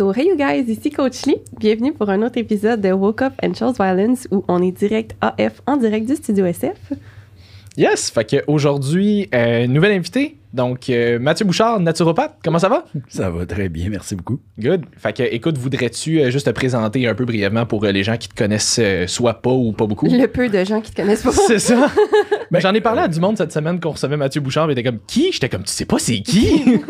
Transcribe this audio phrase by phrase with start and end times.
[0.00, 1.36] So, hey you guys, ici Coach Lee.
[1.58, 5.14] Bienvenue pour un autre épisode de Woke Up and Chose Violence où on est direct
[5.20, 6.94] AF en direct du studio SF.
[7.76, 10.38] Yes, fait qu'aujourd'hui, euh, nouvelle invitée.
[10.54, 12.84] Donc, euh, Mathieu Bouchard, naturopathe, comment ça va?
[13.08, 14.40] Ça va très bien, merci beaucoup.
[14.58, 14.84] Good.
[14.96, 18.16] Fait que, écoute, voudrais-tu euh, juste te présenter un peu brièvement pour euh, les gens
[18.16, 20.06] qui te connaissent euh, soit pas ou pas beaucoup?
[20.06, 21.32] Le peu de gens qui te connaissent pas.
[21.46, 21.90] C'est ça.
[22.50, 24.82] Ben, J'en ai parlé à du monde cette semaine qu'on recevait Mathieu Bouchard, mais était
[24.82, 25.30] comme qui?
[25.30, 26.64] J'étais comme, tu sais pas c'est qui?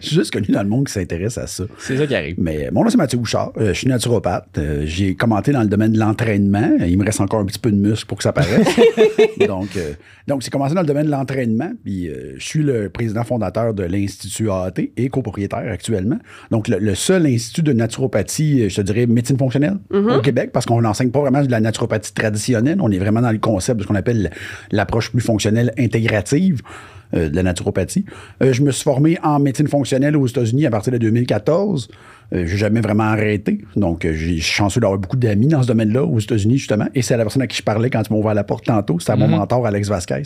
[0.00, 1.64] Je suis juste connu dans le monde qui s'intéresse à ça.
[1.78, 2.36] c'est ça qui arrive.
[2.38, 3.52] Mais mon nom, c'est Mathieu Bouchard.
[3.58, 4.58] Euh, je suis naturopathe.
[4.58, 6.76] Euh, j'ai commenté dans le domaine de l'entraînement.
[6.86, 8.68] Il me reste encore un petit peu de muscle pour que ça paraisse.
[9.46, 9.92] donc, euh,
[10.28, 11.72] donc, c'est commencé dans le domaine de l'entraînement.
[11.84, 16.18] Puis, euh, je suis le président fondateur de l'Institut AAT et copropriétaire actuellement.
[16.50, 20.50] Donc, le, le seul institut de naturopathie, euh, je te dirais, médecine fonctionnelle au Québec,
[20.52, 22.78] parce qu'on n'enseigne pas vraiment de la naturopathie traditionnelle.
[22.80, 24.30] On est vraiment dans le concept de ce qu'on appelle
[24.70, 28.04] l'approche plus fonctionnelle intégrative euh, de la naturopathie.
[28.42, 31.88] Euh, je me suis formé en médecine fonctionnelle aux États-Unis à partir de 2014.
[32.34, 33.60] Euh, j'ai jamais vraiment arrêté.
[33.76, 36.86] Donc, euh, j'ai- je chanceux d'avoir beaucoup d'amis dans ce domaine-là aux États-Unis, justement.
[36.94, 38.98] Et c'est la personne à qui je parlais quand tu m'as ouvert la porte tantôt.
[39.00, 40.22] C'était à mon mentor, Alex Vasquez,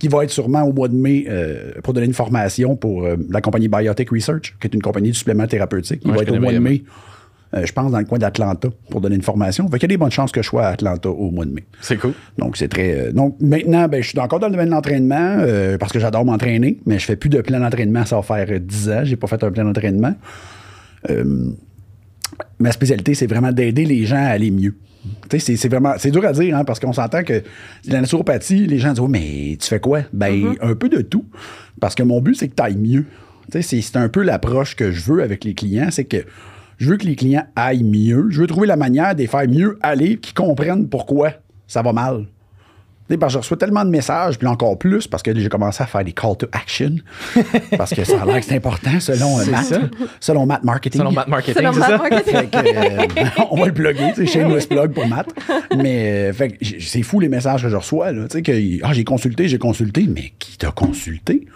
[0.00, 3.14] qui va être sûrement au mois de mai euh, pour donner une formation pour euh,
[3.30, 6.02] la compagnie Biotech Research, qui est une compagnie de suppléments thérapeutiques.
[6.04, 6.78] Il Ouais, va je être au mois de bien.
[7.54, 9.64] Euh, je pense dans le coin d'Atlanta pour donner une formation.
[9.68, 11.50] Fait qu'il y a des bonnes chances que je sois à Atlanta au mois de
[11.52, 11.64] mai.
[11.80, 12.12] C'est cool.
[12.38, 13.08] Donc, c'est très.
[13.08, 15.98] euh, donc, maintenant, ben, je suis encore dans le domaine de l'entraînement euh, parce que
[15.98, 18.04] j'adore m'entraîner, mais je fais plus de plan d'entraînement.
[18.04, 19.00] Ça va faire euh, 10 ans.
[19.04, 20.14] J'ai pas fait un plan d'entraînement.
[22.58, 24.74] Ma spécialité, c'est vraiment d'aider les gens à aller mieux.
[25.30, 25.94] Tu sais, c'est- vraiment.
[25.98, 27.42] C'est dur à dire, hein, parce qu'on s'entend que
[27.88, 30.02] la naturopathie, les gens disent, Oh, mais tu fais quoi?
[30.12, 31.24] Ben, un peu de tout.
[31.80, 33.06] Parce que mon but, c'est que tu ailles mieux.
[33.62, 36.18] C'est un peu l'approche que je veux avec les clients, c'est que
[36.80, 38.30] je veux que les clients aillent mieux.
[38.30, 41.32] Je veux trouver la manière de les faire mieux aller, qu'ils comprennent pourquoi
[41.66, 42.24] ça va mal.
[42.24, 45.48] Tu sais, parce que je reçois tellement de messages, puis encore plus, parce que j'ai
[45.48, 46.96] commencé à faire des call to action.
[47.76, 49.64] parce que ça a l'air que c'est important selon euh, C'est Matt.
[49.64, 49.80] ça.
[50.20, 51.00] Selon Matt Marketing.
[51.00, 51.98] Selon Matt Marketing, Selon c'est Matt ça?
[51.98, 52.50] Marketing.
[52.50, 55.28] Que, euh, on va le plugger, tu sais, shameless plug pour Matt.
[55.76, 56.48] Mais euh,
[56.80, 58.52] c'est fou les messages que je reçois, là, tu sais, que
[58.84, 61.46] ah, j'ai consulté, j'ai consulté, mais qui t'a consulté?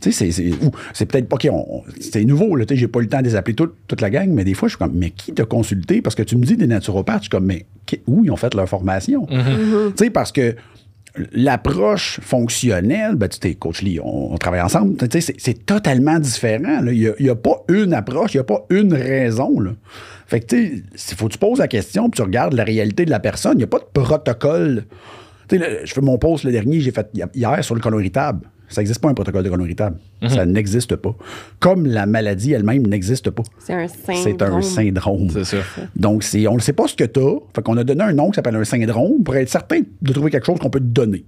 [0.00, 0.54] Tu sais, c'est- c'est
[0.94, 3.18] c'est peut-être pas qui on- c'est nouveau, là, tu sais, j'ai pas eu le temps
[3.18, 5.32] de les appeler toute, toute la gang, mais des fois, je suis comme, mais qui
[5.34, 6.00] t'a consulté?
[6.00, 8.36] Parce que tu me dis des naturopathes, je suis comme, mais qui- où ils ont
[8.36, 9.26] fait leur formation?
[9.26, 9.36] Tu
[9.96, 10.56] sais, parce que
[11.32, 16.84] l'approche fonctionnelle, ben, tu sais, coach Lee, on, travaille ensemble, c'est, totalement différent.
[16.86, 19.60] Il n'y a, pas une approche, il n'y a pas une raison.
[19.60, 19.72] Là.
[20.26, 23.04] Fait que, tu sais, faut que tu poses la question, puis tu regardes la réalité
[23.04, 23.54] de la personne.
[23.54, 24.84] Il n'y a pas de protocole.
[25.48, 28.46] Tu sais, je fais mon post le dernier, j'ai fait hier sur le colon irritable.
[28.70, 29.98] Ça n'existe pas un protocole de colon irritable.
[30.28, 31.14] Ça n'existe pas.
[31.58, 33.42] Comme la maladie elle-même n'existe pas.
[33.58, 34.22] C'est un syndrome.
[34.22, 35.28] C'est un syndrome.
[35.30, 35.56] C'est ça.
[35.96, 37.36] Donc, c'est, on ne sait pas ce que tu as.
[37.54, 40.30] Fait qu'on a donné un nom qui s'appelle un syndrome pour être certain de trouver
[40.30, 41.24] quelque chose qu'on peut te donner.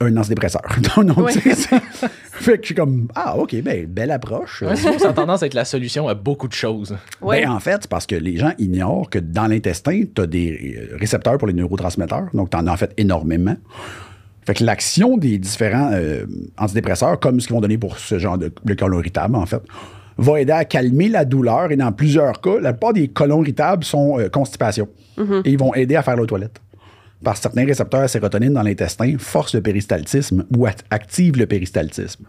[0.00, 0.60] Un antidépresseur.
[1.32, 1.80] Tu sais, c'est-
[2.32, 4.62] fait que je suis comme, ah, OK, ben, belle approche.
[4.62, 6.96] Ouais, ça a tendance à être la solution à beaucoup de choses.
[7.22, 7.42] Ouais.
[7.44, 10.76] Ben, en fait, c'est parce que les gens ignorent que dans l'intestin, tu as des
[10.92, 12.26] euh, récepteurs pour les neurotransmetteurs.
[12.34, 13.56] Donc, tu en as en fait énormément.
[14.46, 16.24] Fait que l'action des différents euh,
[16.56, 19.60] antidépresseurs, comme ce qu'ils vont donner pour ce genre de le colon irritable, en fait,
[20.18, 21.70] va aider à calmer la douleur.
[21.72, 24.88] Et dans plusieurs cas, la plupart des colons irritables sont euh, constipation.
[25.44, 26.60] Et ils vont aider à faire la toilette.
[27.24, 31.46] Parce que certains récepteurs à sérotonine dans l'intestin forcent le péristaltisme ou act- activent le
[31.46, 32.24] péristaltisme.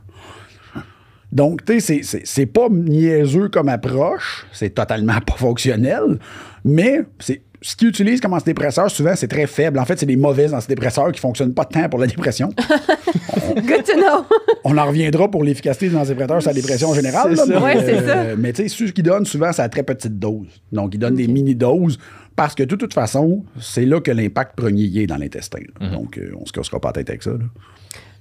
[1.31, 6.19] Donc, tu sais, c'est- c'est- c'est pas niaiseux comme approche, c'est totalement pas fonctionnel,
[6.63, 9.79] mais c'est ce qu'ils utilisent comme antidépresseur, souvent, c'est très faible.
[9.79, 12.49] En fait, c'est des mauvais antidépresseurs qui fonctionnent pas tant pour la dépression.
[13.55, 14.25] Good to know.
[14.63, 17.35] On en reviendra pour l'efficacité des antidépresseurs sur la dépression en général.
[17.35, 17.59] C'est là, ça.
[17.59, 18.35] mais, Ouais, c'est ça.
[18.37, 20.47] mais tu sais, ceux qui donnent souvent, c'est à très petite dose.
[20.71, 21.97] Donc, ils donnent des mini-doses
[22.35, 25.59] parce que de toute façon, c'est là que l'impact premier y est dans l'intestin.
[25.79, 25.89] là.
[25.89, 27.31] Donc, euh, on se cassera pas la tête avec ça.
[27.31, 27.39] là.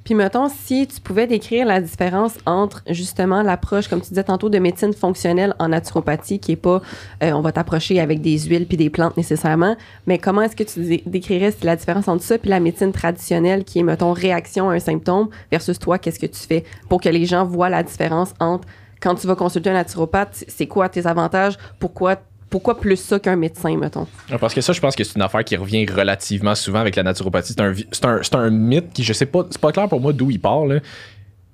[0.07, 4.49] Puis mettons, si tu pouvais décrire la différence entre justement l'approche, comme tu disais tantôt,
[4.49, 6.81] de médecine fonctionnelle en naturopathie, qui est pas
[7.25, 10.63] euh, on va t'approcher avec des huiles puis des plantes nécessairement, mais comment est-ce que
[10.63, 14.71] tu dé- décrirais la différence entre ça puis la médecine traditionnelle, qui est, mettons, réaction
[14.71, 17.83] à un symptôme, versus toi, qu'est-ce que tu fais pour que les gens voient la
[17.83, 18.69] différence entre
[19.03, 22.15] quand tu vas consulter un naturopathe, c'est quoi tes avantages, pourquoi,
[22.51, 24.07] pourquoi plus ça qu'un médecin, mettons?
[24.31, 26.97] Ouais, Parce que ça, je pense que c'est une affaire qui revient relativement souvent avec
[26.97, 27.55] la naturopathie.
[27.55, 30.65] C'est un, mythe qui, je sais pas, c'est pas clair pour moi d'où il part.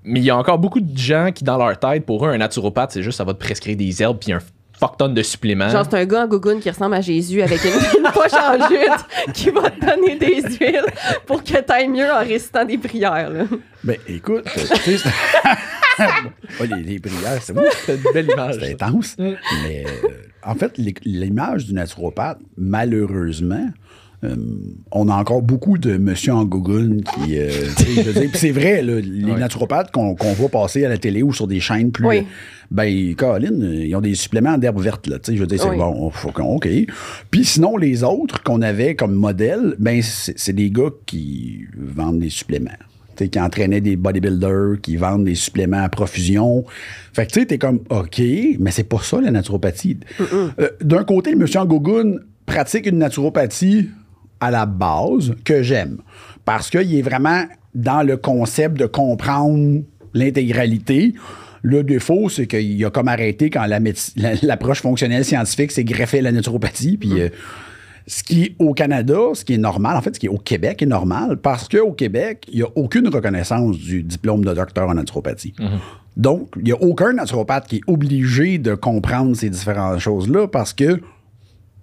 [0.04, 2.38] Mais il y a encore beaucoup de gens qui, dans leur tête, pour eux, un
[2.38, 4.40] naturopathe, c'est juste ça va te prescrire des herbes puis un
[4.88, 5.68] fuck de suppléments.
[5.68, 7.70] Genre, c'est un gars en gougoune qui ressemble à Jésus avec une,
[8.04, 10.84] une poche en jute qui va te donner des huiles
[11.26, 13.30] pour que t'ailles mieux en récitant des prières.
[13.30, 13.44] Là.
[13.84, 15.08] Ben, écoute, tu sais, c'est-
[16.60, 17.64] Ouais, les, les prières, c'est moi.
[17.84, 18.56] C'est une belle image.
[18.60, 18.86] C'est ça.
[18.86, 19.14] intense.
[19.18, 20.08] Mais euh,
[20.42, 23.68] en fait, l'image du naturopathe, malheureusement,
[24.24, 24.36] Euh,
[24.92, 27.38] on a encore beaucoup de monsieur en Google qui.
[27.38, 29.38] euh, tu sais, je veux dire, puis c'est vrai, là, les Ouais.
[29.38, 32.06] naturopathes qu'on voit passer à la télé ou sur des chaînes plus.
[32.06, 32.26] Oui.
[32.70, 35.18] Ben, Colin, euh, ils ont des suppléments d'herbe verte, là.
[35.18, 35.76] Tu sais, je veux dire, c'est Oui.
[35.76, 36.68] bon, faut qu'on- OK.
[37.32, 42.30] Puis sinon, les autres qu'on avait comme modèle, ben, c'est des gars qui vendent des
[42.30, 42.70] suppléments.
[43.16, 46.64] Tu sais, qui entraînaient des bodybuilders, qui vendent des suppléments à profusion.
[47.12, 48.22] Fait que tu sais, t'es comme, OK,
[48.60, 49.98] mais c'est pas ça la naturopathie.
[50.20, 53.88] Euh, D'un côté, le monsieur en Gogun pratique une naturopathie
[54.42, 55.98] à la base que j'aime.
[56.44, 57.44] Parce qu'il est vraiment
[57.74, 59.80] dans le concept de comprendre
[60.12, 61.14] l'intégralité.
[61.62, 65.84] Le défaut, c'est qu'il a comme arrêté quand la méde- la- l'approche fonctionnelle scientifique s'est
[65.84, 66.96] greffée à la naturopathie.
[66.96, 67.28] Puis euh,
[68.08, 70.38] ce qui est au Canada, ce qui est normal, en fait, ce qui est au
[70.38, 74.88] Québec est normal, parce qu'au Québec, il n'y a aucune reconnaissance du diplôme de docteur
[74.88, 75.54] en naturopathie.
[76.16, 80.72] Donc, il n'y a aucun naturopathe qui est obligé de comprendre ces différentes choses-là parce
[80.74, 81.00] que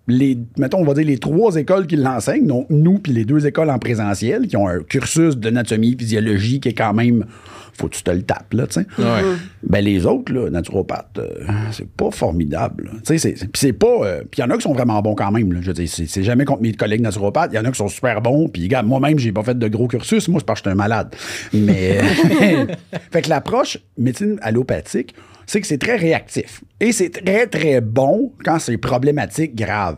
[0.09, 3.45] les, mettons, on va dire les trois écoles qui l'enseignent, donc nous puis les deux
[3.47, 7.25] écoles en présentiel, qui ont un cursus d'anatomie, physiologie qui est quand même,
[7.73, 8.87] faut que tu te le tapes, là, tu sais.
[8.97, 9.21] Ouais.
[9.63, 11.29] Ben, les autres, là, naturopathes, euh,
[11.71, 12.89] c'est pas formidable.
[12.95, 13.87] Tu sais, c'est- c'est- puis c'est pas.
[14.03, 15.53] euh, puis il y en a qui sont vraiment bons quand même.
[15.53, 15.59] là.
[15.61, 17.51] Je veux dire, c'est jamais contre mes collègues naturopathes.
[17.53, 18.49] Il y en a qui sont super bons.
[18.49, 20.27] Puis, regarde, moi-même, j'ai pas fait de gros cursus.
[20.27, 21.15] Moi, c'est parce que je suis un malade.
[21.53, 21.99] Mais.
[23.11, 25.15] fait que l'approche médecine allopathique,
[25.49, 26.61] c'est que c'est très réactif.
[26.79, 29.95] Et c'est très, très bon quand c'est problématique grave.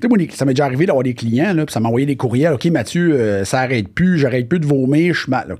[0.00, 2.06] Tu sais, moi, ça m'est déjà arrivé d'avoir des clients, là, puis ça m'a envoyé
[2.06, 2.52] des courriels.
[2.54, 5.48] OK, Mathieu, euh, ça arrête plus, j'arrête plus de vomir, je suis mal.
[5.48, 5.54] Là.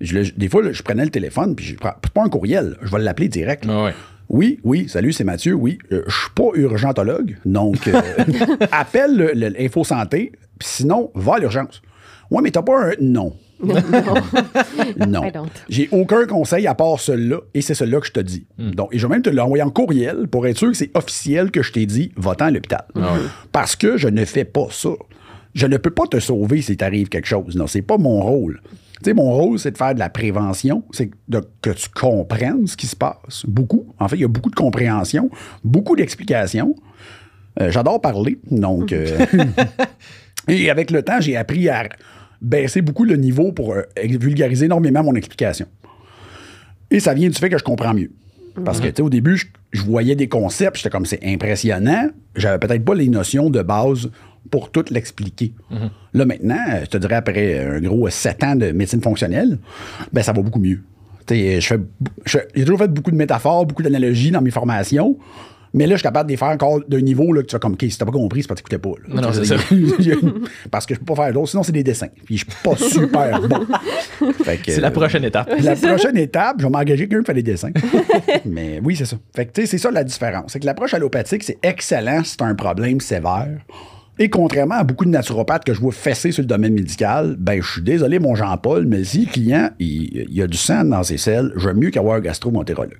[0.00, 2.76] Je le- des fois, là, je prenais le téléphone, puis je prends pas un courriel,
[2.82, 3.64] je vais l'appeler direct.
[3.68, 3.94] Ah ouais.
[4.28, 5.54] Oui, oui, salut, c'est Mathieu.
[5.54, 8.00] Oui, euh, je suis pas urgentologue, donc euh,
[8.72, 11.80] appelle le- le- l'info santé, puis sinon, va à l'urgence.
[12.30, 13.32] Ouais, mais t'as pas un non.
[15.06, 15.24] non.
[15.24, 15.48] I don't.
[15.68, 18.46] J'ai aucun conseil à part celui-là, et c'est celui-là que je te dis.
[18.58, 21.50] Donc, et je vais même te l'envoyer en courriel pour être sûr que c'est officiel
[21.50, 22.84] que je t'ai dit, va-t'en à l'hôpital.
[23.52, 24.90] Parce que je ne fais pas ça.
[25.54, 27.56] Je ne peux pas te sauver si t'arrive quelque chose.
[27.56, 28.60] Non, c'est pas mon rôle.
[28.98, 32.66] Tu sais, mon rôle, c'est de faire de la prévention, c'est de- que tu comprennes
[32.66, 33.44] ce qui se passe.
[33.46, 33.86] Beaucoup.
[33.98, 35.30] En fait, il y a beaucoup de compréhension,
[35.64, 36.74] beaucoup d'explications.
[37.60, 38.92] Euh, J'adore parler, donc...
[38.92, 39.16] euh,
[40.48, 41.88] et avec le temps, j'ai appris à
[42.40, 45.66] baisser beaucoup le niveau pour euh, vulgariser énormément mon explication.
[46.90, 48.10] Et ça vient du fait que je comprends mieux.
[48.64, 52.08] Parce que, tu sais, au début, je, je voyais des concepts, j'étais comme, c'est impressionnant.
[52.34, 54.10] J'avais peut-être pas les notions de base
[54.50, 55.52] pour tout l'expliquer.
[56.12, 59.58] Là, maintenant, euh, je te dirais, après un gros sept ans de médecine fonctionnelle,
[60.12, 60.82] ben, ça va beaucoup mieux.
[61.26, 61.78] Tu sais,
[62.24, 65.18] j'ai toujours fait beaucoup de métaphores, beaucoup d'analogies dans mes formations.
[65.74, 67.60] Mais là, je suis capable de les faire encore d'un niveau là, que tu fais
[67.60, 69.08] comme, OK, si t'as pas compris, c'est parce que t'écoutais pas.
[69.08, 69.14] là.
[69.14, 69.56] Non, non, c'est sais,
[70.70, 72.08] Parce que je peux pas faire d'autres, sinon c'est des dessins.
[72.24, 73.66] Puis je suis pas super bon.
[74.66, 75.50] C'est la prochaine étape.
[75.60, 77.70] la prochaine étape, je vais m'engager quelqu'un qui fait des dessins.
[78.44, 79.16] Mais oui, c'est ça.
[79.34, 80.52] Fait que, tu sais, c'est ça la différence.
[80.52, 83.58] C'est que l'approche allopathique, c'est excellent si tu un problème sévère.
[84.20, 87.62] Et contrairement à beaucoup de naturopathes que je vois fesser sur le domaine médical, ben,
[87.62, 91.04] je suis désolé, mon Jean-Paul, mais si le client, il, il a du sang dans
[91.04, 92.98] ses selles, j'aime mieux qu'avoir un gastro-entérologue.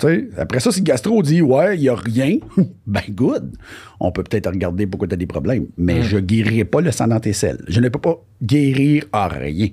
[0.00, 2.36] Sais, Après ça, si le gastro dit, ouais, il n'y a rien,
[2.86, 3.56] ben, good.
[3.98, 5.66] On peut peut-être regarder pourquoi tu as des problèmes.
[5.78, 7.64] Mais je guérirai pas le sang dans tes selles.
[7.68, 9.68] Je ne peux pas guérir à rien.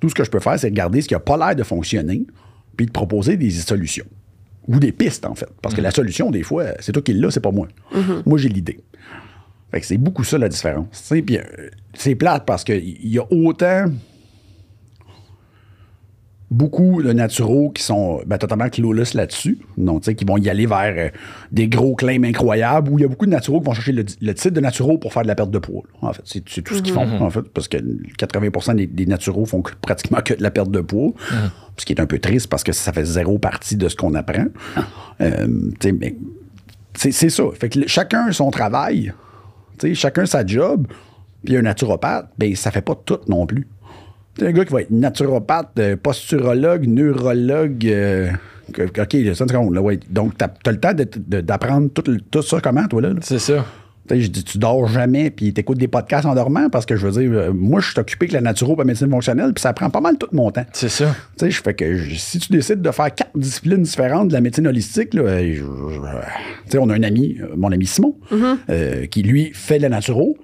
[0.00, 2.26] Tout ce que je peux faire, c'est regarder ce qui n'a pas l'air de fonctionner,
[2.76, 4.06] puis de proposer des solutions.
[4.68, 5.48] Ou des pistes, en fait.
[5.62, 7.68] Parce que la solution, des fois, c'est toi qui l'as, c'est pas moi.
[8.24, 8.80] Moi, j'ai l'idée.
[9.70, 11.12] Fait que c'est beaucoup ça la différence.
[11.24, 11.42] Puis euh,
[11.94, 13.86] c'est plate parce qu'il y a autant
[16.48, 19.58] beaucoup de naturaux qui sont ben, totalement clueless là-dessus.
[19.76, 21.08] Donc, qui vont y aller vers euh,
[21.50, 24.04] des gros claims incroyables où il y a beaucoup de naturaux qui vont chercher le,
[24.20, 25.82] le titre de naturaux pour faire de la perte de poids.
[26.02, 26.08] là.
[26.08, 27.78] En fait, c'est tout ce qu'ils font, en fait, parce que
[28.16, 31.10] 80 des, des naturaux font que- pratiquement que de la perte de poids.
[31.76, 34.14] Ce qui est un peu triste parce que ça fait zéro partie de ce qu'on
[34.14, 34.46] apprend.
[35.20, 35.46] Euh,
[35.82, 36.14] sais, mais
[36.94, 37.42] c'est c'est ça.
[37.58, 39.12] Fait que le- chacun son travail,
[39.78, 40.86] tu sais, chacun sa job,
[41.44, 43.66] puis un naturopathe, ben ça fait pas tout non plus.
[44.34, 48.30] Tu sais, un gars qui va être naturopathe, euh, posturologue, neurologue, euh,
[48.68, 50.00] OK, c'est là, ouais.
[50.10, 53.10] Donc, t'as as le temps d'apprendre tout, tout ça comment, toi, là?
[53.20, 53.64] C'est ça.
[54.08, 57.06] Tu je dis, tu dors jamais, puis t'écoutes des podcasts en dormant, parce que je
[57.06, 59.60] veux dire, euh, moi, je suis occupé avec la naturo et la médecine fonctionnelle, puis
[59.62, 60.64] ça prend pas mal tout mon temps.
[60.72, 61.14] C'est ça.
[61.38, 64.32] Tu sais, je fais que je- si tu décides de faire quatre disciplines différentes de
[64.32, 67.72] la médecine holistique, là, euh, je- je- tu sais, on a un ami, euh, mon
[67.72, 68.16] ami Simon,
[68.70, 70.36] euh, qui lui fait de la naturo,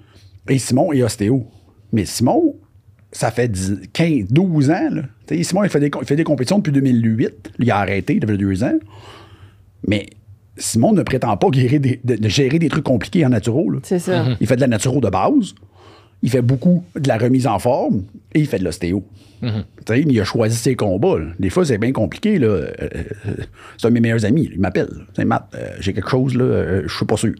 [0.48, 1.46] et Simon est ostéo.
[1.92, 2.56] Mais Simon,
[3.12, 4.88] ça fait 10, 15, 12 ans.
[4.90, 5.02] Là.
[5.26, 7.50] Tu sais, Simon, il fait, des, il fait des compétitions depuis 2008.
[7.58, 8.78] Il a arrêté, il avait deux ans.
[9.86, 10.06] Mais
[10.56, 13.70] Simon ne prétend pas guérir des- de, de gérer des trucs compliqués en naturo.
[13.70, 13.78] là.
[13.82, 14.26] C'est ça.
[14.40, 15.54] Il fait de la naturo de base.
[16.22, 18.04] il fait beaucoup de la remise en forme
[18.34, 19.02] et il fait de l'ostéo.
[19.40, 21.18] Tu sais, mais il a choisi ses combats.
[21.18, 21.24] là.
[21.40, 22.38] Des fois, c'est bien compliqué.
[22.38, 22.46] Là.
[22.46, 22.88] Euh, euh,
[23.76, 24.48] c'est un de mes meilleurs amis.
[24.52, 24.88] Il m'appelle.
[25.16, 27.34] C'est Matt, euh, j'ai quelque chose, là, euh, je suis pas sûr.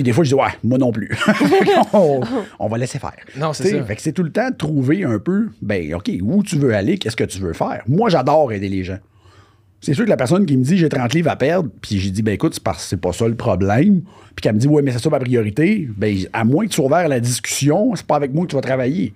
[0.00, 1.10] Des fois, je dis, ouais, moi non plus.
[1.92, 2.20] on,
[2.60, 3.14] on va laisser faire.
[3.36, 3.84] Non, c'est ça.
[3.84, 6.72] Fait que c'est tout le temps de trouver un peu, ben, OK, où tu veux
[6.72, 7.82] aller, qu'est-ce que tu veux faire?
[7.88, 8.98] Moi, j'adore aider les gens.
[9.84, 12.10] C'est sûr que la personne qui me dit j'ai 30 livres à perdre, puis j'ai
[12.10, 14.00] dit ben écoute, c'est parce que c'est pas ça le problème,
[14.34, 16.76] puis qu'elle me dit ouais, mais c'est ça ma priorité, ben à moins que tu
[16.76, 19.12] sois ouvert à la discussion, c'est pas avec moi que tu vas travailler.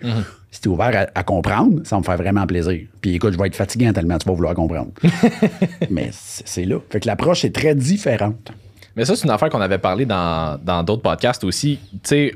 [0.50, 2.80] Si tu es ouvert à, à comprendre, ça me faire vraiment plaisir.
[3.00, 4.90] Puis écoute, je vais être fatiguant tellement tu vas vouloir comprendre.
[5.90, 6.78] mais c'est c'est là.
[6.90, 8.52] Fait que l'approche est très différente.
[8.94, 11.78] Mais ça, c'est une affaire qu'on avait parlé dans dans d'autres podcasts aussi.
[11.92, 12.34] Tu sais,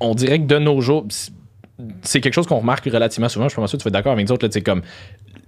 [0.00, 1.06] on dirait que de nos jours,
[2.02, 3.46] c'est- c'est quelque chose qu'on remarque relativement souvent.
[3.46, 4.48] Je suis pas sûr que tu vas être d'accord avec nous autres.
[4.50, 4.82] sais, comme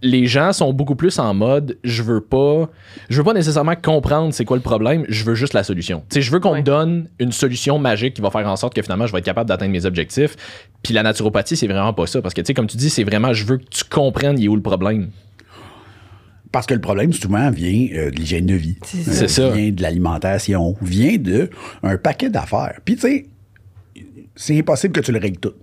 [0.03, 2.69] les gens sont beaucoup plus en mode je veux pas
[3.09, 6.15] je veux pas nécessairement comprendre c'est quoi le problème je veux juste la solution tu
[6.15, 6.59] sais je veux qu'on Ouais.
[6.59, 9.25] me donne une solution magique qui va faire en sorte que finalement je vais être
[9.25, 10.37] capable d'atteindre mes objectifs
[10.83, 13.05] puis la naturopathie c'est vraiment pas ça parce que tu sais comme tu dis c'est
[13.05, 15.09] vraiment je veux que tu comprennes il est où le problème?
[16.53, 18.77] Parce que le problème, souvent, vient euh, de l'hygiène de vie.
[18.85, 19.13] C'est Euh, ça.
[19.13, 19.51] C'est ça.
[19.51, 21.51] Vient de l'alimentation, vient de
[21.83, 22.79] un paquet d'affaires.
[22.85, 23.27] Puis, tu sais,
[24.37, 25.55] c'est impossible que tu le règles tout.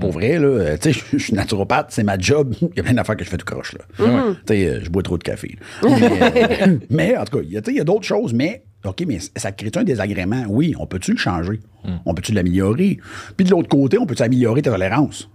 [0.00, 2.54] Pour vrai, là, euh, tu sais, je suis naturopathe, c'est ma job.
[2.60, 3.80] Il y a plein d'affaires que je fais tout croche, là.
[3.96, 4.04] Tu
[4.46, 5.56] sais, euh, je bois trop de café.
[5.82, 8.06] Mais, euh, mais, en tout cas, il y a, tu sais, il y a d'autres
[8.06, 10.44] choses, mais, OK, mais ça crée un désagrément?
[10.48, 11.60] Oui, on peut-tu le changer?
[12.04, 12.98] On peut-tu l'améliorer?
[13.36, 15.30] Puis de l'autre côté, on peut-tu améliorer ta tolérance?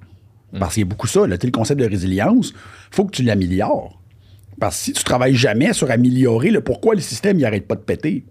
[0.59, 2.53] Parce qu'il y a beaucoup ça, là, tu sais, le concept de résilience,
[2.91, 3.99] faut que tu l'améliores.
[4.59, 7.81] Parce que si tu travailles jamais sur améliorer le pourquoi le système n'arrête pas de
[7.81, 8.23] péter,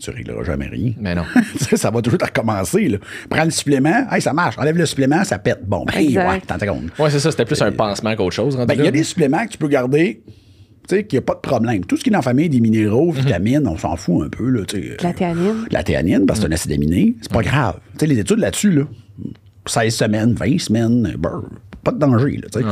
[0.00, 0.92] tu régleras jamais rien.
[1.00, 1.24] mais non
[1.60, 2.88] Ça, ça va toujours te recommencer.
[2.88, 2.98] Là.
[3.28, 4.56] Prends le supplément, hey, ça marche.
[4.58, 5.66] Enlève le supplément, ça pète.
[5.66, 6.28] Bon, ben, Exact.
[6.30, 6.90] ouais, t'en secondes.
[6.98, 9.44] ouais c'est ça c'était plus un pansement qu'autre chose Ben, il y a des suppléments
[9.44, 10.22] que tu peux garder,
[10.88, 11.84] tu sais, qu'il n'y a pas de problème.
[11.84, 14.48] Tout ce qui est dans la famille des minéraux, vitamines, on s'en fout un peu.
[14.48, 14.96] Là, tu sais.
[15.02, 15.66] La théanine.
[15.70, 17.78] La théanine, parce que c'est un acide aminé, c'est pas grave.
[17.92, 18.84] Tu sais, les études là-dessus, là,
[19.66, 21.14] 16 semaines, 20 semaines,
[21.84, 22.36] pas de danger.
[22.42, 22.64] Là, tu sais.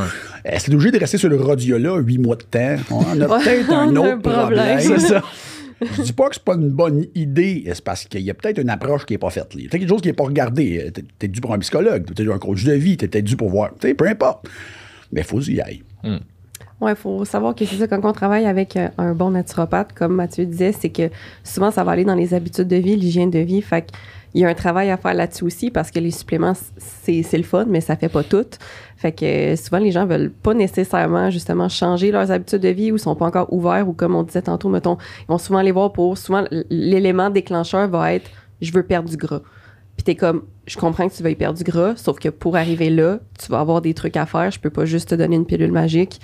[0.45, 2.77] Est-ce que obligé de rester sur le rodiola 8 mois de temps?
[2.91, 4.21] On a peut-être un autre problème.
[4.21, 4.79] problème.
[4.81, 5.23] C'est ça.
[5.81, 8.59] Je dis pas que c'est pas une bonne idée, c'est parce qu'il y a peut-être
[8.59, 9.53] une approche qui est pas faite.
[9.55, 10.91] Il y a peut-être quelque chose qui est pas regardé.
[10.93, 13.25] T'es t'es dû pour un psychologue, t'es dû pour un coach de vie, t'es peut-être
[13.25, 13.71] dû pour voir.
[13.81, 14.49] Tu sais, peu importe.
[15.13, 15.83] Mais faut y aller.
[16.81, 19.95] Oui, il faut savoir que c'est ça, quand on travaille avec euh, un bon naturopathe,
[19.95, 21.11] comme Mathieu disait, c'est que
[21.43, 23.63] souvent, ça va aller dans les habitudes de vie, l'hygiène de vie.
[23.63, 23.91] Fait
[24.37, 27.43] qu'il y a un travail à faire là-dessus aussi parce que les suppléments, c'est le
[27.43, 28.45] fun, mais ça fait pas tout.
[28.99, 32.93] Fait que euh, souvent, les gens veulent pas nécessairement, justement, changer leurs habitudes de vie
[32.93, 35.73] ou sont pas encore ouverts ou comme on disait tantôt, mettons, ils vont souvent aller
[35.73, 39.41] voir pour, souvent, l'élément déclencheur va être je veux perdre du gras.
[39.97, 42.91] Puis t'es comme, je comprends que tu veuilles perdre du gras, sauf que pour arriver
[42.91, 44.51] là, tu vas avoir des trucs à faire.
[44.51, 46.21] Je peux pas juste te donner une pilule magique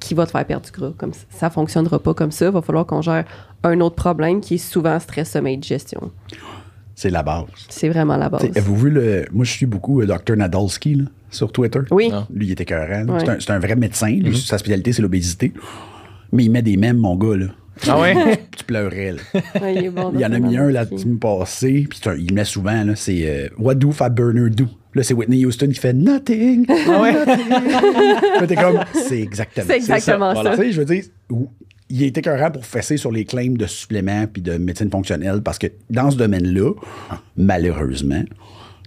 [0.00, 0.92] qui va te faire perdre du gras.
[0.96, 2.46] Comme ça, ça fonctionnera pas comme ça.
[2.46, 3.26] Il va falloir qu'on gère
[3.64, 6.10] un autre problème qui est souvent stress, sommeil, digestion.
[7.00, 7.46] C'est la base.
[7.70, 8.44] C'est vraiment la base.
[8.44, 9.24] Avez-vous vu le.
[9.32, 10.36] Moi, je suis beaucoup euh, Dr.
[10.36, 11.80] Nadolski là, sur Twitter.
[11.90, 12.10] Oui.
[12.10, 12.26] Non.
[12.30, 13.06] Lui, il était écœurant.
[13.08, 13.24] Ouais.
[13.38, 14.10] C'est un, vrai médecin.
[14.10, 15.54] Lui, sa spécialité, c'est l'obésité.
[16.30, 17.38] Mais il met des mèmes, mon gars.
[17.38, 17.46] Là.
[17.88, 18.38] ah ouais?
[18.54, 19.12] Tu pleurais.
[19.12, 19.40] Là.
[19.62, 22.28] Ouais, il est bon, Il y en a mis un la semaine passée, puis il
[22.28, 24.66] le met souvent, là, c'est euh, What do Fat Burner do?
[24.94, 26.66] Là, c'est Whitney Houston qui fait Nothing.
[26.68, 27.48] nothing.
[27.48, 30.50] Là, t'es comme, c'est exactement C'est exactement ça.
[30.50, 31.04] Tu sais, je veux dire,
[31.90, 35.58] il est écœurant pour fesser sur les claims de suppléments puis de médecine fonctionnelle parce
[35.58, 36.72] que dans ce domaine-là,
[37.36, 38.22] malheureusement,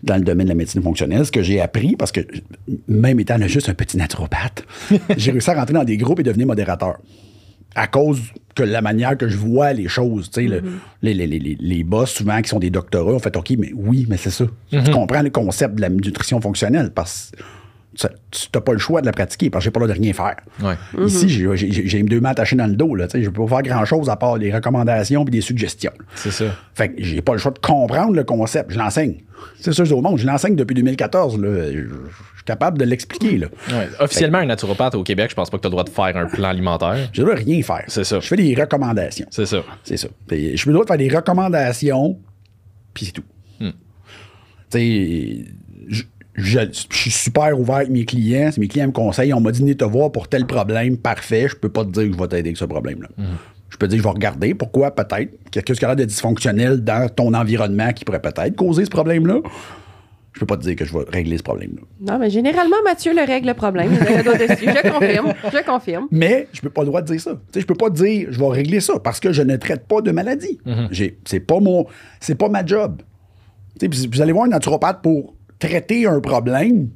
[0.04, 2.22] dans le domaine de la médecine fonctionnelle, ce que j'ai appris, parce que
[2.88, 4.66] même étant juste un petit naturopathe,
[5.18, 6.98] j'ai réussi à rentrer dans des groupes et devenir modérateur.
[7.76, 8.22] À cause
[8.54, 10.62] que la manière que je vois les choses, tu sais, le-
[11.02, 13.72] les, les, les, les- les boss souvent qui sont des doctorats ont fait OK, mais
[13.74, 14.46] oui, mais c'est ça.
[14.70, 17.42] Tu comprends le concept de la nutrition fonctionnelle parce que
[17.96, 18.08] tu
[18.54, 20.14] n'as pas le choix de la pratiquer parce que j'ai pas le droit de rien
[20.14, 20.36] faire.
[20.62, 21.06] Ouais.
[21.06, 22.96] Ici, j'ai- j'ai j'ai deux mains attachées dans le dos.
[22.96, 25.92] Là, tu sais, je peux pas faire grand-chose à part des recommandations et des suggestions.
[26.16, 28.72] c'est ça Fait que j'ai pas le choix de comprendre le concept.
[28.72, 29.22] Je l'enseigne.
[29.60, 30.18] C'est ça, je dis au monde.
[30.18, 31.40] Je l'enseigne depuis 2014.
[31.40, 31.72] Là.
[31.72, 33.40] Je, suis capable de l'expliquer.
[33.40, 33.88] Ouais.
[34.00, 36.18] officiellement un naturopathe au Québec je pense pas que tu as le droit de faire
[36.18, 37.84] un plan alimentaire Je ne dois rien faire.
[37.88, 38.20] C'est ça.
[38.20, 39.28] Je fais des recommandations.
[39.32, 40.08] c'est ça C'est ça.
[40.28, 42.18] Puis, je me dois de faire des recommandations,
[42.94, 43.24] puis c'est tout.
[43.60, 43.70] Hmm.
[44.70, 44.78] Tu
[45.90, 46.04] sais,
[46.36, 48.52] je, je- je suis super ouvert avec mes clients.
[48.52, 51.48] Si mes clients me conseillent, on m'a dit venez te voir pour tel problème, parfait.
[51.50, 53.10] Je peux pas te dire que je vais t'aider avec ce problème-là.
[53.18, 53.36] Hmm.
[53.70, 55.96] Je peux te dire que je vais regarder pourquoi peut-être quelque chose qui a l'air
[55.96, 59.40] de dysfonctionnel dans ton environnement qui pourrait peut-être causer ce problème-là.
[60.34, 61.82] Je peux pas te dire que je vais régler ce problème-là.
[62.02, 63.92] Non, mais généralement, Mathieu le règle le problème.
[63.94, 65.34] Je confirme.
[65.52, 66.08] Je confirme.
[66.10, 67.32] Mais je peux pas le droit de dire ça.
[67.34, 69.88] Tu sais, je peux pas dire je vais régler ça parce que je ne traite
[69.88, 70.60] pas de maladie.
[70.90, 71.86] J'ai- C'est pas mon
[72.20, 73.02] c'est pas ma job.
[73.80, 75.36] Tu sais, puis vous allez voir un naturopathe pour
[75.68, 76.90] traiter un problème.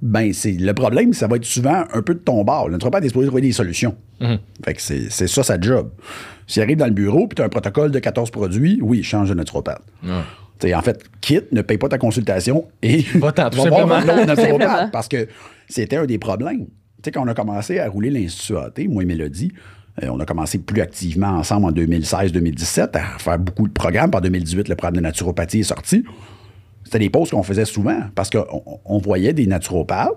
[0.00, 2.68] Ben, c'est le problème, ça va être souvent un peu de ton bord.
[2.68, 3.96] Le naturopathe est supposé trouver des solutions.
[4.64, 5.90] Fait que c'est c'est ça sa job.
[6.46, 9.04] S'il arrive dans le bureau puis tu as un protocole de 14 produits, oui, il
[9.04, 9.82] change de naturopathe.
[10.58, 14.00] T'sais, en fait, quitte, ne paye pas ta consultation et va voir simplement.
[14.00, 14.90] l'autre naturopathe.
[14.90, 15.28] Parce que
[15.68, 16.66] c'était un des problèmes.
[16.66, 19.52] Tu sais, quand on a commencé à rouler l'Institut AT, moi et Mélodie,
[20.02, 24.10] euh, on a commencé plus activement ensemble en 2016-2017 à faire beaucoup de programmes.
[24.14, 26.04] En 2018, le programme de naturopathie est sorti.
[26.88, 30.14] C'était des pauses qu'on faisait souvent parce qu'on on voyait des naturopathes,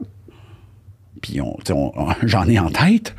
[1.21, 3.13] puis on, tu sais, on- on- j'en ai en tête.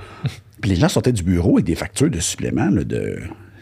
[0.63, 3.19] Puis les gens sortaient du bureau avec des factures de suppléments là, de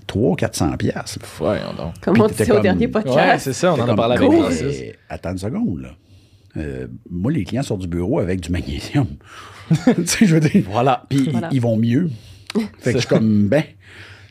[0.07, 1.19] 300-400 pièces.
[1.39, 1.95] Voyons donc.
[2.03, 3.45] Comme Puis on t'étais disait au dernier Ouais, podcast.
[3.45, 4.83] c'est ça, on en a parlé avec Francis.
[5.09, 5.89] Attends une seconde, là.
[6.57, 9.07] Euh, moi, les clients sortent du bureau avec du magnésium.
[9.71, 10.63] tu sais, je veux dire.
[10.71, 11.05] Voilà.
[11.09, 11.49] Puis ils- Voilà.
[11.51, 12.11] ils vont mieux.
[12.79, 13.65] Fait que je suis comme, ben.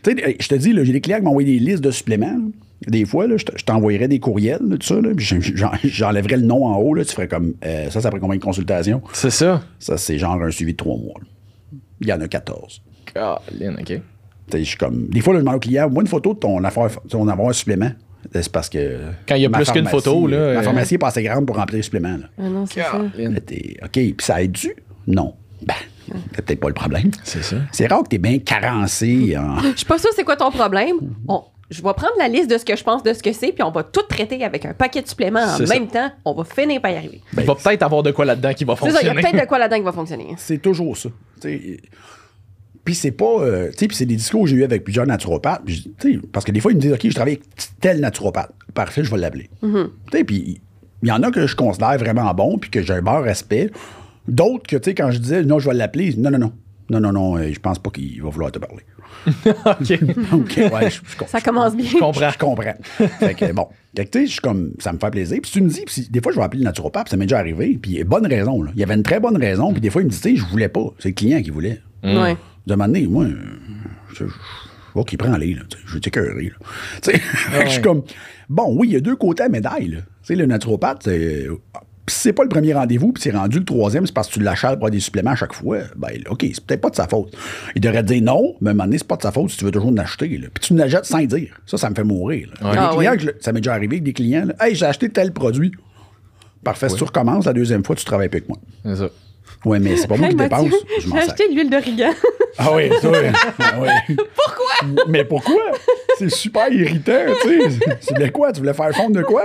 [0.04, 1.92] Tu sais, je te dis, là, j'ai des clients qui m'ont envoyé des listes de
[1.92, 2.28] suppléments.
[2.28, 2.46] là.
[2.88, 4.96] Des fois, là, je te- je t'envoyerais des courriels, là, tout ça,
[5.84, 8.44] j'enlèverais le nom en haut, là, tu ferais comme, euh, ça, ça prend combien de
[8.44, 9.02] consultations?
[9.14, 9.62] C'est ça.
[9.80, 11.20] Ça, c'est genre un suivi de trois mois.
[11.20, 11.28] là.
[12.02, 12.82] Il y en a 14.
[13.14, 14.02] Caroline, OK.
[14.54, 15.08] Je suis comme.
[15.10, 17.50] Des fois, là, je demande au client, moi, une photo de ton affaire, ton avoir
[17.50, 17.92] un supplément.
[18.34, 19.00] C'est parce que.
[19.28, 21.46] Quand il y a plus qu'une photo, là, Ma euh, pharmacie est pas assez grande
[21.46, 22.18] pour remplir le supplément.
[22.18, 22.26] Là.
[22.38, 22.98] Ah non, c'est ça.
[23.02, 24.74] OK, puis ça aide-tu?
[25.08, 25.36] Non.
[25.66, 25.74] Ben,
[26.36, 27.12] c'est peut-être pas le problème.
[27.24, 27.58] C'est ça.
[27.72, 29.60] C'est rare que t'es bien carencé en.
[29.60, 30.96] Je suis pas sûre c'est quoi ton problème.
[31.28, 33.52] On- je vais prendre la liste de ce que je pense de ce que c'est,
[33.52, 35.66] puis on va tout traiter avec un paquet de suppléments en ça.
[35.66, 36.12] même temps.
[36.26, 37.22] On va finir par y arriver.
[37.38, 39.22] il va peut-être avoir de quoi là-dedans qui va C'est ça, il y a fonctionner.
[39.32, 40.28] peut-être de quoi là-dedans qui va fonctionner.
[40.38, 41.10] C'est toujours ça.
[42.86, 43.26] Puis c'est pas.
[43.42, 45.62] euh, tu sais, puis c'est des discours que j'ai eu avec plusieurs naturopathes.
[46.32, 47.44] parce que des fois, ils me disent OK, je travaille avec
[47.80, 48.52] tel naturopathe.
[48.74, 49.50] Parfait, je vais l'appeler.
[49.62, 49.70] Tu
[50.12, 50.60] sais, puis
[51.04, 53.70] il y en a que je considère vraiment bon, puis que j'ai un bon respect.
[54.28, 56.54] D'autres que, tu sais, quand je disais non, je vais l'appeler, non, non, non.
[56.90, 58.84] Non, non, non, euh, je pense pas qu'il va vouloir te parler.
[59.28, 60.34] OK.
[60.34, 61.86] OK, ouais, je, je Ça commence bien.
[61.86, 62.30] Je comprends.
[62.30, 62.74] je comprends.
[63.20, 63.68] fait que bon.
[63.96, 65.40] Fait que, tu sais, je suis comme, ça me fait plaisir.
[65.42, 67.26] Puis tu me dis, puis des fois, je vais appeler le naturopathe, puis ça m'est
[67.26, 67.78] déjà arrivé.
[67.82, 68.72] Puis il y a bonne raison, là.
[68.74, 69.72] Il y avait une très bonne raison.
[69.72, 70.94] Puis des fois, il me dit, tu sais, je voulais pas.
[71.00, 71.82] C'est le client qui voulait.
[72.04, 72.38] Ouais.
[72.66, 73.36] De m'amener, moi, euh,
[74.14, 74.26] je,
[74.94, 75.62] vois qu'il prend les, là.
[75.86, 76.66] Je vais t'écœurer, là.
[77.02, 77.22] Tu sais,
[77.66, 78.04] je suis comme,
[78.48, 79.98] bon, oui, il y a deux côtés à la médaille, là.
[79.98, 81.48] Tu sais, le naturopathe, c'est.
[82.10, 84.34] Puis si c'est pas le premier rendez-vous, puis c'est rendu le troisième, c'est parce que
[84.34, 85.78] tu l'achètes pour avoir des suppléments à chaque fois.
[85.96, 87.32] Ben, OK, c'est peut-être pas de sa faute.
[87.76, 89.52] Il devrait te dire non, mais à un moment donné, c'est pas de sa faute
[89.52, 90.28] si tu veux toujours en acheter.
[90.40, 90.48] là.
[90.52, 91.50] Puis tu l'achètes sans dire.
[91.68, 92.50] Ça, ça me fait mourir.
[92.62, 92.72] là.
[92.76, 93.18] Ah, clients oui.
[93.18, 94.46] que je- ça m'est déjà arrivé avec des clients.
[94.46, 95.72] là, Hey, j'ai acheté tel produit.
[96.64, 98.58] Parfait, si tu recommences la deuxième fois, tu travailles plus avec moi.
[98.84, 99.10] C'est ça.
[99.66, 100.64] Ouais, mais c'est pas moi Hey, qui dépense.
[100.64, 102.12] Mathieu, Je m'en J'ai acheté de l'huile d'origan.
[102.58, 103.18] Ah oui, ça, oui.
[103.60, 104.16] Ah oui.
[104.36, 105.06] Pourquoi?
[105.08, 105.62] Mais pourquoi?
[106.18, 107.12] C'est super irritant,
[107.42, 107.80] tu sais.
[108.08, 108.52] Tu voulais quoi?
[108.54, 109.44] Tu voulais faire fondre de quoi?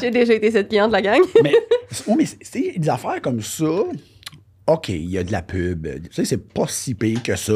[0.00, 1.20] J'ai déjà été cette cliente de la gang.
[1.42, 1.52] mais,
[2.06, 3.64] ouais, mais c'est- c'est des affaires comme ça.
[4.66, 5.86] OK, il y a de la pub.
[5.86, 7.52] Tu sais, c'est pas si pire que ça.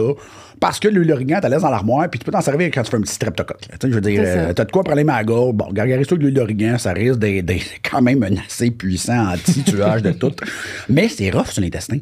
[0.61, 2.90] Parce que le l'origan, t'as laisse dans l'armoire, puis tu peux t'en servir quand tu
[2.90, 3.62] fais un petit streptocoque.
[3.62, 5.55] Tu sais, je veux dire, euh, t'as de quoi prendre ma gorge.
[5.55, 10.12] Bon, gargarise-toi de l'huile d'origan, ça risque d'être quand même un assez puissant anti-tuage de
[10.12, 10.31] tout.
[10.88, 11.99] Mais c'est rough sur l'intestin.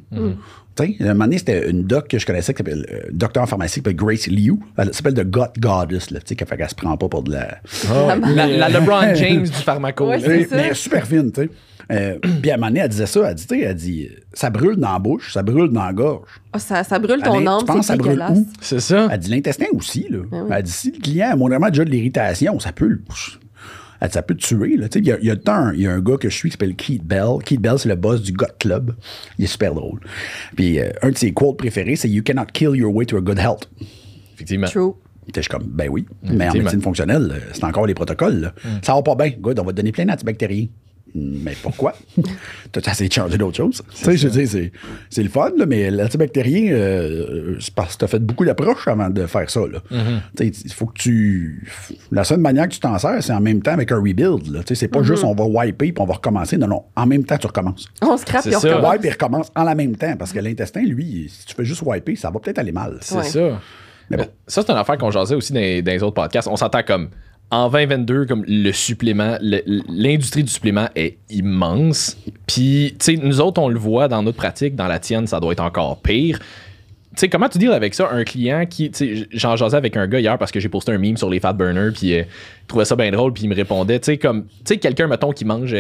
[0.77, 3.42] Tu sais, un moment donné, c'était une doc que je connaissais qui s'appelle euh, docteur
[3.42, 4.59] en pharmacie qui s'appelle Grace Liu.
[4.77, 7.23] Elle s'appelle The Gut Goddess, là, tu sais, qu'elle fait qu'elle se prend pas pour
[7.23, 7.59] de la.
[8.35, 10.07] La, la LeBron James du pharmaco.
[10.09, 11.51] Ouais, mais super fine, tu sais.
[11.90, 14.77] Euh, puis à un moment donné, elle disait ça, elle dit, elle dit, ça brûle
[14.77, 16.29] dans la bouche, ça brûle dans la gorge.
[16.53, 18.46] Ah, ça, ça brûle ton âme, c'est ça brûle où?
[18.61, 19.09] C'est ça.
[19.11, 20.18] Elle dit l'intestin aussi, là.
[20.33, 23.03] Ah Elle dit si le client a vraiment déjà de l'irritation, ça peut le.
[24.01, 24.88] Elle dit, ça peut te tuer, là.
[24.88, 26.16] Tu sais, il y a, il y a le temps, il y a un gars
[26.18, 27.38] que je suis qui s'appelle Keith Bell.
[27.44, 28.94] Keith Bell, c'est le boss du Gut Club.
[29.38, 29.98] Il est super drôle.
[30.57, 33.20] Puis euh, un de ses quotes préférés, c'est You cannot kill your way to a
[33.20, 33.68] good health.
[34.35, 34.68] Effectivement.
[34.68, 34.92] True.
[35.27, 36.07] J'étais comme, ben oui.
[36.22, 38.40] Mais en médecine fonctionnelle, euh, c'est encore les protocoles.
[38.40, 38.55] là.
[38.83, 39.33] Ça va pas bien.
[39.38, 40.66] Good, on va te donner plein d'antibactériens.
[41.14, 41.94] Mais pourquoi?
[42.73, 43.83] T'as essayé de changer d'autres choses?
[43.94, 44.73] Tu sais, je veux dire, c'est,
[45.11, 49.09] c'est le fun, là, mais l'antibactérien, euh, c'est parce que t'as fait beaucoup d'approches avant
[49.11, 49.61] de faire ça.
[49.61, 49.81] Là.
[50.37, 51.66] Tu sais, Il faut que tu.
[52.12, 54.47] La seule manière que tu t'en sers, c'est en même temps avec un rebuild.
[54.53, 54.61] Là.
[54.61, 56.57] Tu sais, C'est pas juste on va wiper puis on va recommencer.
[56.59, 56.85] Non, non.
[56.94, 57.87] En même temps, tu recommences.
[58.03, 58.68] On scrape et on ça.
[58.68, 58.92] recommence.
[58.92, 60.16] Wipe et recommence en la même temps.
[60.16, 62.99] Parce que l'intestin, lui, si tu fais juste wiper, ça va peut-être aller mal.
[63.01, 63.25] C'est Ouais.
[63.25, 63.61] ça.
[64.11, 64.27] Mais bon.
[64.47, 66.49] Ça, c'est une affaire qu'on jasait aussi dans, les- dans les autres podcasts.
[66.49, 67.09] On s'entend comme
[67.50, 72.16] en 2022, comme le supplément, l'industrie du supplément est immense.
[72.46, 75.40] Puis, tu sais, nous autres, on le voit dans notre pratique, dans la tienne, ça
[75.40, 76.38] doit être encore pire.
[76.38, 78.11] Tu sais, comment tu deals avec ça?
[78.12, 80.92] Un client qui, tu sais, j'en jasais avec un gars hier parce que j'ai posté
[80.92, 83.48] un meme sur les fat burners, puis euh, il trouvait ça bien drôle, puis il
[83.48, 85.74] me répondait, tu sais, comme, tu quelqu'un, mettons, qui mange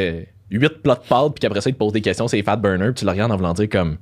[0.50, 2.56] 8 plats de pâtes, puis qu'après ça, il te pose des questions, c'est les fat
[2.56, 3.98] burners, puis tu le regardes en voulant dire comme,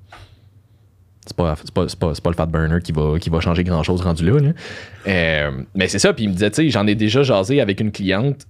[1.27, 3.41] c'est pas, c'est pas, c'est pas, c'est pas le fat burner qui va, qui va
[3.41, 4.39] changer grand chose rendu là.
[4.41, 4.51] là.
[5.09, 7.81] Euh, mais c'est ça, puis il me disait, tu sais, j'en ai déjà jasé avec
[7.81, 8.47] une cliente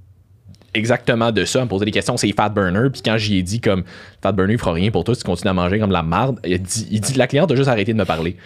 [0.75, 3.43] exactement de ça, elle me posait des questions, c'est fat burner, puis quand j'y ai
[3.43, 3.85] dit comme
[4.23, 6.03] fat burner, il fera rien pour toi si tu continues à manger comme de la
[6.03, 8.37] marde, il, dit, il dit la cliente a juste arrêté de me parler.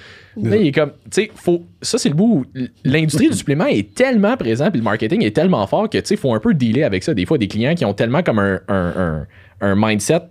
[0.40, 3.66] Là, il est comme, tu sais, faut, ça c'est le bout où l'industrie du supplément
[3.66, 6.54] est tellement présent, puis le marketing est tellement fort que, tu sais, faut un peu
[6.54, 7.14] dealer avec ça.
[7.14, 9.26] Des fois, des clients qui ont tellement comme un, un, un,
[9.60, 10.22] un mindset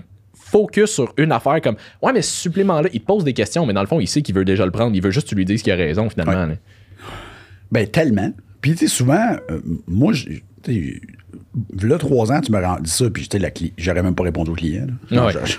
[0.49, 3.65] focus sur une affaire comme ouais mais ce supplément là il te pose des questions
[3.65, 5.29] mais dans le fond il sait qu'il veut déjà le prendre il veut juste que
[5.29, 6.55] tu lui dises qu'il a raison finalement là.
[7.71, 8.33] Ben, tellement.
[8.61, 10.25] Puis, tu sais, souvent, euh, moi, je-
[10.63, 11.01] tu
[11.79, 14.15] sais, là, trois ans, tu me rends dit ça, puis j'étais la cli- j'aurais même
[14.15, 14.87] pas répondu au client.
[15.11, 15.31] Ouais.
[15.45, 15.57] Je- je-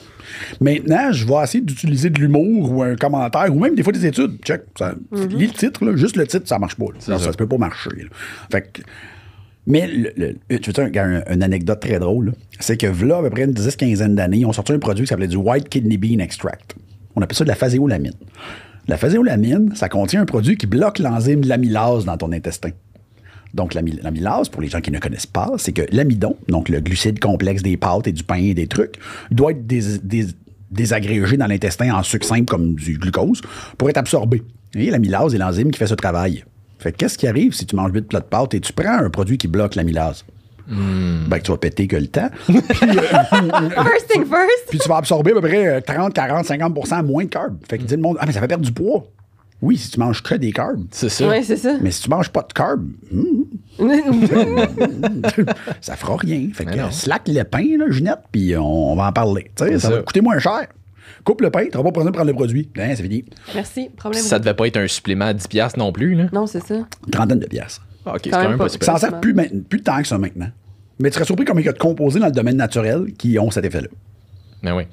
[0.61, 4.05] Maintenant, je vais essayer d'utiliser de l'humour ou un commentaire, ou même des fois des
[4.07, 4.39] études.
[4.45, 4.63] Check.
[4.77, 6.87] Ça, Lis le titre, là, juste le titre, ça marche pas.
[6.87, 6.99] là.
[6.99, 7.91] Ça, ça, peut pas marcher.
[7.97, 8.09] là.
[8.51, 8.83] Fait que-
[9.71, 13.31] mais le- tu veux dire, un- une anecdote très drôle, c'est que là, à peu
[13.31, 15.97] près une 10 quinzaine d'années, ils ont sorti un produit qui s'appelait du White Kidney
[15.97, 16.75] Bean Extract.
[17.17, 18.13] On appelle ça de la phaséolamine.
[18.89, 22.71] La phaséolamine, ça contient un produit qui bloque l'enzyme l'amylase dans ton intestin.
[23.53, 26.81] Donc, l'amy- l'amylase, pour les gens qui ne connaissent pas, c'est que l'amidon, donc le
[26.81, 28.95] glucide complexe des pâtes et du pain et des trucs,
[29.31, 30.27] doit être dés- dés-
[30.71, 33.41] désagrégé dans l'intestin en sucre simple comme du glucose
[33.77, 34.43] pour être absorbé.
[34.75, 36.45] Et l'amylase est l'enzyme qui fait ce travail.
[36.81, 38.99] Fait que qu'est-ce qui arrive si tu manges 8 plats de pâtes et tu prends
[38.99, 40.25] un produit qui bloque l'amylase?
[40.67, 42.31] Ben, que tu vas péter que le temps.
[42.47, 44.69] Puis, euh, First thing first.
[44.69, 47.57] puis tu vas absorber à peu près euh, 30, 40, 50% moins de carbs.
[47.69, 49.05] Fait que dit le monde, ah, mais ça fait perdre du poids.
[49.63, 50.85] Oui, si tu manges que des carbs.
[50.93, 51.29] C'est ça.
[51.29, 51.77] Ouais, c'est ça.
[51.83, 53.43] Mais si tu manges pas de carbs, hmm,
[55.81, 56.49] ça fera rien.
[56.55, 59.51] Fait que slack le pain, là, Ginette, puis on, on va en parler.
[59.57, 59.95] Tu sais, ça, ça.
[59.97, 60.69] va coûter moins cher.
[61.25, 62.69] Coupe le pain, tu n'auras pas besoin de prendre le produit.
[62.79, 63.25] Hein, c'est fini.
[63.55, 63.89] Merci.
[63.97, 64.23] Problème.
[64.23, 66.27] Ça devait pas être un supplément à 10$ piastres non plus, là?
[66.33, 66.75] Non, c'est ça.
[66.77, 67.81] Une trentaine de pièces.
[68.07, 68.65] Ah, ok, c'est Quand même pas.
[68.65, 68.87] pas super.
[68.87, 70.49] Ça en sert plus, main- plus de temps que ça maintenant.
[70.99, 73.39] Mais tu serais surpris combien il y a de composés dans le domaine naturel qui
[73.39, 73.89] ont cet effet-là.
[74.63, 74.85] Mais oui.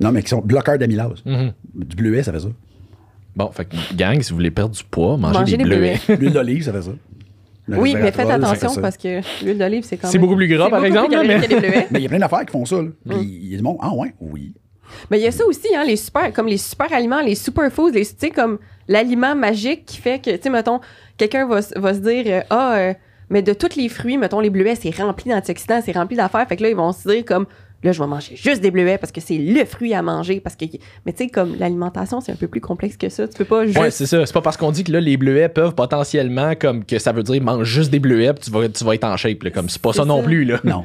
[0.00, 1.22] Non, mais qui sont bloqueurs d'amylase.
[1.24, 1.52] Mhm.
[1.74, 2.48] Du bleuet, ça fait ça.
[3.36, 5.98] Bon, fait que, gang, si vous voulez perdre du poids, mangez, Mangez des, des bleuets.
[6.18, 6.90] L'huile d'olive, ça fait ça.
[7.66, 8.80] Le Oui, mais faites resveratrol, ça fait attention ça.
[8.80, 10.22] parce que l'huile d'olive, c'est quand C'est même.
[10.26, 12.64] beaucoup plus gras, c'est par exemple, calorique mais- il y a plein d'affaires qui font
[12.64, 12.76] ça.
[12.76, 12.82] Là.
[12.82, 12.92] Mm.
[13.10, 13.76] Puis il y a du monde.
[13.80, 14.54] Ah ouais, oui.
[15.10, 17.90] Mais il y a ça aussi, hein, les super, comme les super aliments, les superfoods,
[17.90, 20.80] les, tu sais, comme l'aliment magique qui fait que, tu sais, mettons,
[21.16, 22.94] quelqu'un va, va se dire, euh, ah, euh,
[23.30, 26.46] mais de tous les fruits, mettons, les bleuets, c'est rempli d'antioxydants, c'est rempli d'affaires.
[26.48, 27.46] Fait que là, ils vont se dire, comme,
[27.82, 30.40] là, je vais manger juste des bleuets parce que c'est le fruit à manger.
[30.40, 30.64] Parce que,
[31.04, 33.28] mais tu sais, comme l'alimentation, c'est un peu plus complexe que ça.
[33.28, 33.78] Tu peux pas juste.
[33.78, 34.24] Ouais, c'est ça.
[34.24, 37.22] C'est pas parce qu'on dit que là, les bleuets peuvent potentiellement, comme que ça veut
[37.22, 39.42] dire mange juste des bleuets, puis tu vas, tu vas être en shape.
[39.42, 39.50] là.
[39.50, 40.60] Comme c'est pas ça non plus, là.
[40.64, 40.84] Non,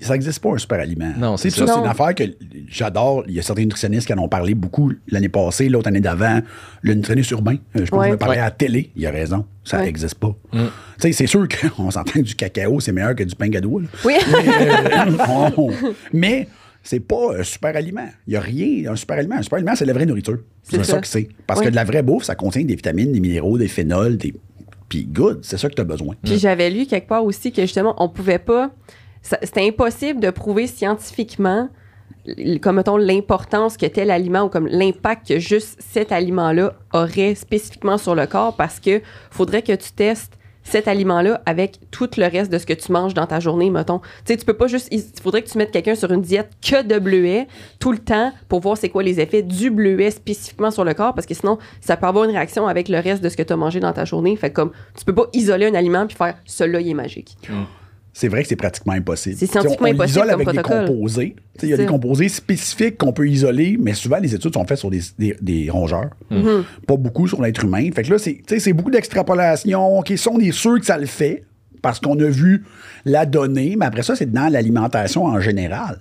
[0.00, 1.12] ça n'existe pas un super aliment.
[1.18, 1.66] Non, c'est ça.
[1.66, 1.74] ça.
[1.74, 2.24] C'est une affaire que
[2.68, 3.24] j'adore.
[3.28, 6.40] Il y a certains nutritionnistes qui en ont parlé beaucoup l'année passée, l'autre année d'avant.
[6.82, 8.10] Le nutritionniste urbain, euh, je pense Ouais.
[8.12, 8.40] me parlais Ouais.
[8.40, 8.90] à la télé.
[8.96, 9.44] Il a raison.
[9.64, 9.84] Ça Ouais.
[9.84, 10.34] n'existe pas.
[10.52, 10.58] Mm.
[10.58, 10.68] Tu
[11.00, 13.82] sais, c'est sûr qu'on s'entend que du cacao, c'est meilleur que du pain gadois.
[14.04, 14.14] Oui.
[16.12, 16.44] Mais, euh,
[16.82, 18.08] c'est pas un super aliment.
[18.26, 19.36] Il n'y a rien, un super aliment.
[19.36, 20.38] Un super aliment, c'est la vraie nourriture.
[20.62, 20.84] C'est ça.
[20.94, 21.00] ça.
[21.00, 21.28] que c'est.
[21.46, 21.66] Parce Oui.
[21.66, 24.34] que de la vraie bouffe, ça contient des vitamines, des minéraux, des phénols, des.
[24.88, 26.16] Puis good, c'est ça que tu as besoin.
[26.24, 28.72] Puis j'avais lu quelque part aussi que justement, on pouvait pas.
[29.22, 31.68] C'était impossible de prouver scientifiquement,
[32.62, 37.98] comme mettons, l'importance que tel aliment ou comme l'impact que juste cet aliment-là aurait spécifiquement
[37.98, 42.52] sur le corps parce que faudrait que tu testes cet aliment-là avec tout le reste
[42.52, 43.98] de ce que tu manges dans ta journée, mettons.
[43.98, 44.88] Tu sais, tu peux pas juste.
[44.90, 47.46] Il faudrait que tu mettes quelqu'un sur une diète que de bleuets
[47.78, 51.14] tout le temps pour voir c'est quoi les effets du bleuet spécifiquement sur le corps
[51.14, 53.52] parce que sinon, ça peut avoir une réaction avec le reste de ce que tu
[53.52, 54.36] as mangé dans ta journée.
[54.36, 57.36] Fait comme, tu peux pas isoler un aliment puis faire celui-là, il est magique.
[58.12, 59.36] C'est vrai que c'est pratiquement impossible.
[59.38, 60.80] C'est scientifiquement on, on impossible l'isole comme avec protocole.
[60.80, 61.36] des composés.
[61.62, 64.78] Il y a des composés spécifiques qu'on peut isoler, mais souvent les études sont faites
[64.78, 66.10] sur des, des- des rongeurs.
[66.30, 66.62] Mm-hmm.
[66.86, 67.88] Pas beaucoup sur l'être humain.
[67.94, 69.98] Fait que là, c'est beaucoup d'extrapolation.
[69.98, 71.44] OK, ça, on est sûr que ça le fait
[71.82, 72.64] parce qu'on a vu
[73.04, 75.98] la donnée, mais après ça, c'est dans l'alimentation en général.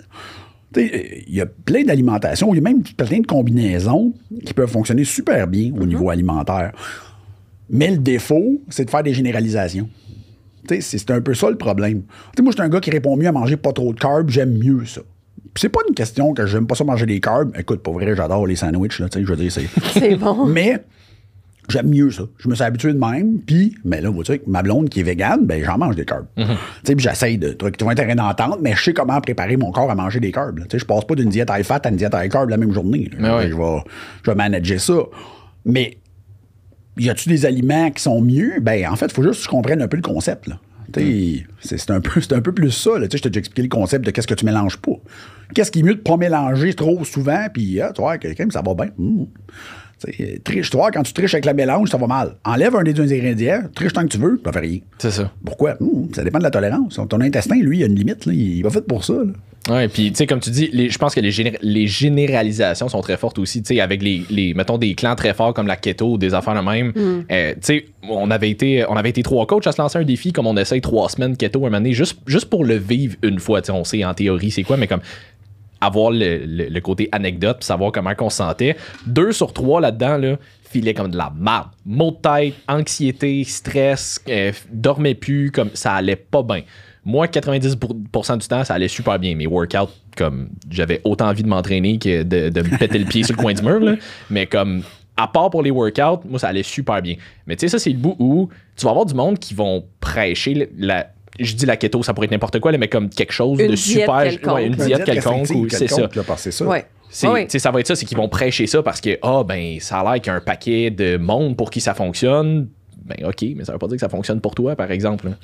[0.76, 4.14] Il y a plein d'alimentations, il y a même plein de combinaisons
[4.46, 5.82] qui peuvent fonctionner super bien Mm-hmm.
[5.82, 6.72] au niveau alimentaire.
[7.70, 9.88] Mais le défaut, c'est de faire des généralisations.
[10.70, 12.02] Tu C'est un peu ça le problème.
[12.02, 14.00] Tu sais, moi, je suis un gars qui répond mieux à manger pas trop de
[14.00, 15.02] carbs, j'aime mieux ça.
[15.56, 17.52] C'est pas une question que j'aime pas ça manger des carbs.
[17.58, 19.68] Écoute, pour vrai, j'adore les sandwichs, là, tu sais, je veux dire, c'est.
[20.00, 20.46] C'est bon.
[20.46, 20.84] Mais
[21.70, 22.24] j'aime mieux ça.
[22.38, 23.40] Je me suis habitué de même.
[23.40, 26.28] Puis, mais là, vous savez, ma blonde qui est végane, ben j'en mange des carbs.
[26.36, 26.44] Tu
[26.84, 29.96] sais, puis j'essaye de un terrain d'entente, mais je sais comment préparer mon corps à
[29.96, 30.60] manger des carbs.
[30.60, 32.58] Tu sais, je passe pas d'une diète high fat à une diète high carb la
[32.58, 33.10] même journée.
[33.56, 33.84] vais,
[34.24, 35.00] je vais manager ça.
[35.66, 35.98] Mais
[37.00, 38.60] y a-tu des aliments qui sont mieux?
[38.62, 40.48] Ben, en fait, il faut juste que tu comprennes un peu le concept.
[40.48, 40.60] Là.
[40.96, 41.46] Sais,
[41.78, 42.98] C'est un, peu- un peu plus ça.
[42.98, 43.08] Là.
[43.12, 44.94] Je t'ai déjà expliqué le concept de qu'est-ce que tu mélanges pas.
[45.54, 48.62] Qu'est-ce qui est mieux de pas mélanger trop souvent, puis ah, tu vois, quelqu'un, ça
[48.62, 48.90] va bien.
[49.00, 49.28] Hum.
[50.06, 52.36] Tu sais, Triche, tu vois, quand tu triches avec la mélange, ça va mal.
[52.46, 54.80] Enlève un des deux ingrédients, triche tant que tu veux, ça fait rien.
[54.98, 55.32] C'est ça.
[55.46, 55.76] Pourquoi?
[55.82, 57.00] Hum, ça dépend de la tolérance.
[57.10, 58.26] Ton intestin, lui, il a une limite.
[58.26, 58.34] Là.
[58.34, 59.14] Il va fait pour ça.
[59.14, 59.32] là.
[59.70, 62.88] Ouais, puis tu sais, comme tu dis, les- je pense que les, géné- les généralisations
[62.90, 65.68] sont très fortes aussi, tu sais, avec les, les, mettons, des clans très forts comme
[65.68, 66.94] la keto ou des affaires de même.
[67.30, 70.04] Euh, tu sais, on avait été on avait été trois coachs à se lancer un
[70.04, 73.16] défi comme on essaye trois semaines keto un moment donné, juste, juste pour le vivre
[73.22, 75.02] une fois, tu sais, on sait en théorie c'est quoi, mais comme
[75.82, 78.76] avoir le, côté anecdote puis savoir comment on se sentait.
[79.06, 80.38] Deux sur trois là-dedans, là,
[80.96, 81.68] comme de la merde.
[81.86, 86.62] Maux de tête, anxiété, stress, euh, dormait plus, comme ça allait pas bien.
[87.06, 89.36] Moi, 90% du temps, ça allait super bien.
[89.36, 93.24] Mes workouts, comme j'avais autant envie de m'entraîner que de, de me péter le pied
[93.24, 93.80] sur le coin du mur.
[93.80, 93.96] là.
[94.30, 94.84] Mais comme,
[95.18, 97.16] à part pour les workouts, moi, ça allait super bien.
[97.48, 99.86] Mais tu sais, ça, c'est le bout où tu vas avoir du monde qui vont
[100.00, 101.08] prêcher la-
[101.40, 103.72] je dis la keto, ça pourrait être n'importe quoi, là, mais comme quelque chose Une
[103.72, 104.20] de super.
[104.20, 105.96] ouais, une Une diète quelconque, ou c'est ça.
[105.96, 106.66] quelconque, là, parce que c'est ça.
[106.66, 106.86] Ouais.
[107.10, 107.46] C'est, oui.
[107.46, 109.80] tu sais, Ça va être ça, c'est qu'ils vont prêcher ça parce que, ah, ben,
[109.80, 112.68] ça a l'air qu'il y a un paquet de monde pour qui ça fonctionne.
[113.04, 115.30] Ben, OK, mais ça veut pas dire que ça fonctionne pour toi, par exemple.
[115.30, 115.36] là.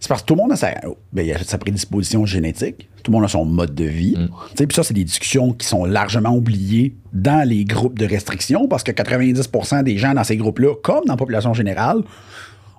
[0.00, 0.74] C'est parce que tout le monde a sa,
[1.12, 2.88] ben, a sa prédisposition génétique.
[3.02, 4.16] Tout le monde a son mode de vie.
[4.16, 4.66] Mm.
[4.66, 8.82] Puis ça, c'est des discussions qui sont largement oubliées dans les groupes de restriction parce
[8.82, 12.02] que 90% des gens dans ces groupes-là, comme dans la population générale,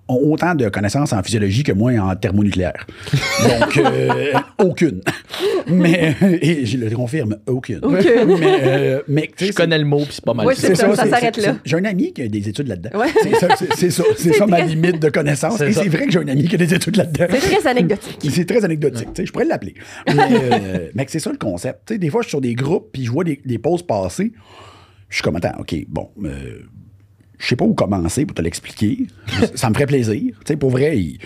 [0.10, 2.86] ont autant de connaissances en physiologie que moi en thermonucléaire.
[3.44, 5.02] Donc, euh, aucune.
[5.68, 7.80] Mais, et je le confirme, aucune.
[7.84, 8.38] Aucune.
[8.40, 10.48] Mais, euh, mais Je connais le mot, puis c'est pas mal.
[10.48, 11.56] Oui, c'est ça, ça s'arrête là.
[11.64, 13.00] J'ai un ami qui a des études là-dedans.
[13.00, 13.08] Ouais.
[13.24, 15.58] C'est ça, c'est- ça, c'est ça ma très- limite de connaissance.
[15.58, 17.28] C'est Et c'est vrai que j'ai un ami qui a des études là-dedans.
[17.30, 18.28] C'est très anecdotique.
[18.32, 19.08] C'est très anecdotique.
[19.14, 19.76] tu sais, Je pourrais l'appeler.
[20.08, 21.82] Mais, euh, mais c'est ça le concept.
[21.88, 23.84] Tu sais, des fois, je suis sur des groupes puis je vois des, des pauses
[23.84, 24.34] passer.
[25.10, 26.60] Je suis comme, attends, OK, bon, euh,
[27.40, 29.08] je sais pas où commencer pour te l'expliquer.
[29.56, 30.22] ça me ferait plaisir.
[30.22, 31.18] Tu sais, pour vrai, il-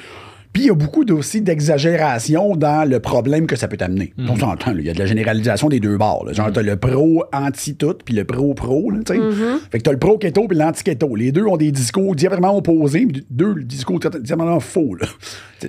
[0.53, 4.13] Puis il y a beaucoup aussi d'exagération dans le problème que ça peut t'amener.
[4.19, 6.25] On s'entend, là, il y a de la généralisation des deux bords.
[6.27, 6.33] là.
[6.33, 8.91] Genre, t'as le pro anti-tout puis le pro-pro.
[8.91, 9.19] là, tu sais.
[9.71, 11.15] Fait que t'as le pro-keto puis l'anti-keto.
[11.15, 14.93] Les deux ont des discours diamétralement opposés, mais deux discours diamétralement faux.
[14.93, 15.07] là.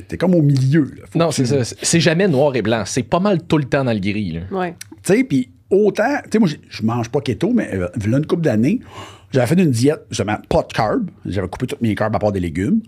[0.07, 0.83] T'es comme au milieu.
[0.83, 1.05] là.
[1.15, 1.65] Non, c'est ça.
[1.65, 2.83] C'est jamais noir et blanc.
[2.85, 4.33] C'est pas mal tout le temps dans le gris.
[4.33, 4.41] Là.
[4.59, 4.75] Ouais.
[5.03, 8.27] tu sais, puis autant, tu sais, moi, je mange pas keto, mais euh, voilà une
[8.27, 8.81] couple d'années,
[9.35, 11.09] j'avais fait une diète, justement, pas de carbs.
[11.27, 12.81] J'avais coupé tous mes carbs à part des légumes.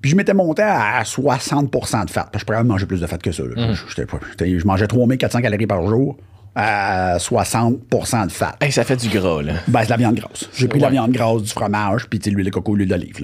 [0.00, 2.22] Puis je m'étais monté à 60% de fat.
[2.32, 3.42] Parce que je pourrais manger plus de fat que ça.
[3.44, 3.74] là.
[3.88, 6.16] J'étais pas- j'étais- je mangeais 3400 calories par jour
[6.54, 8.56] à 60% de fat.
[8.60, 9.52] Hey, ça fait du gras, là.
[9.68, 10.48] Ben, c'est de la viande grasse.
[10.52, 12.88] J'ai pris de la viande grasse, du fromage, puis tu sais, l'huile de coco, l'huile
[12.88, 13.14] d'olive.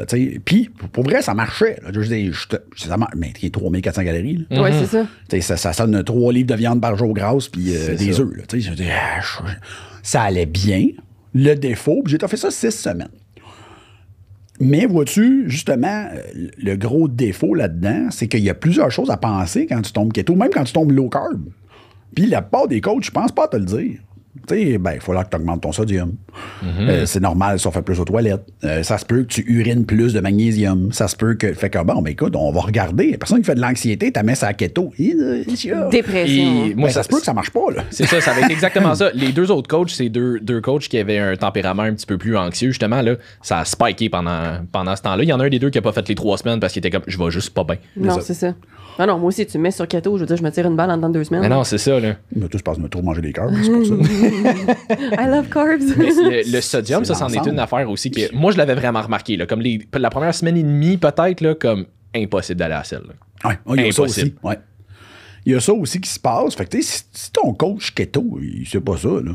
[0.45, 1.77] Puis, pour vrai, ça marchait.
[1.83, 1.91] là.
[1.93, 2.31] Je
[2.77, 4.47] ça marche, mais il y a 3400 calories.
[4.49, 4.63] là.
[4.63, 5.07] Ouais, c'est ça.
[5.29, 8.13] Tu sais, ça, ça sonne 3 livres de viande par jour grasse puis euh, des
[8.13, 8.23] ça.
[8.23, 8.29] œufs.
[8.53, 9.53] je dis, ah, je-
[10.03, 10.87] ça allait bien.
[11.39, 13.11] Le défaut, j'ai fait ça six semaines.
[14.59, 19.19] Mais vois-tu, justement, euh, le gros défaut là-dedans, c'est qu'il y a plusieurs choses à
[19.19, 21.43] penser quand tu tombes keto, même quand tu tombes low carb.
[22.15, 23.99] Puis la part des coachs, je pense pas à te le dire.
[24.47, 26.13] Tu sais, ben, il faut là que tu augmentes ton sodium.
[26.65, 28.45] Euh, c'est normal, ça fait plus aux toilettes.
[28.65, 30.93] Euh, ça se peut que tu urines plus de magnésium.
[30.93, 31.53] Ça se peut que.
[31.53, 33.13] Fait que, bon, ben écoute, on va regarder.
[33.13, 34.93] La personne qui fait de l'anxiété, t'as mis ça à keto.
[35.91, 36.65] Dépression.
[36.67, 36.75] Et hein.
[36.77, 37.85] moi, Ben, ça se peut que ça marche pas, là.
[37.91, 39.11] C'est ça, ça va être exactement ça.
[39.15, 42.19] Les deux autres coachs, c'est deux, deux coachs qui avaient un tempérament un petit peu
[42.19, 43.03] plus anxieux, justement.
[43.03, 45.23] Là, ça a spiké pendant, pendant ce temps-là.
[45.23, 46.73] Il y en a un des deux qui a pas fait les trois semaines parce
[46.73, 47.77] qu'il était comme je vais juste pas bien.
[47.97, 48.21] Non, ça.
[48.21, 48.55] c'est ça.
[48.99, 50.67] Ah non, moi aussi, tu me mets sur keto, je veux dire, je me tire
[50.67, 51.43] une balle en dedans de deux semaines.
[51.43, 52.01] Mais non, c'est ça.
[52.01, 52.15] Là.
[52.35, 53.95] Mais tout se passe, me trop manger des carbs, c'est pour ça.
[54.91, 55.97] I love carbs.
[55.97, 59.03] Mais le, le sodium, ça, c'en est une affaire aussi que moi, je l'avais vraiment
[59.03, 59.37] remarqué.
[59.37, 62.85] Là, comme les, la première semaine et demie, peut-être, là, comme impossible d'aller à la
[62.85, 63.03] selle.
[63.45, 64.21] ouais, il y a ça aussi.
[64.21, 64.39] Impossible.
[64.43, 64.59] Ouais.
[65.45, 66.55] Il y a ça aussi qui se passe.
[66.55, 69.33] Fait que, tu sais, si, si ton coach keto, il sait pas ça, là.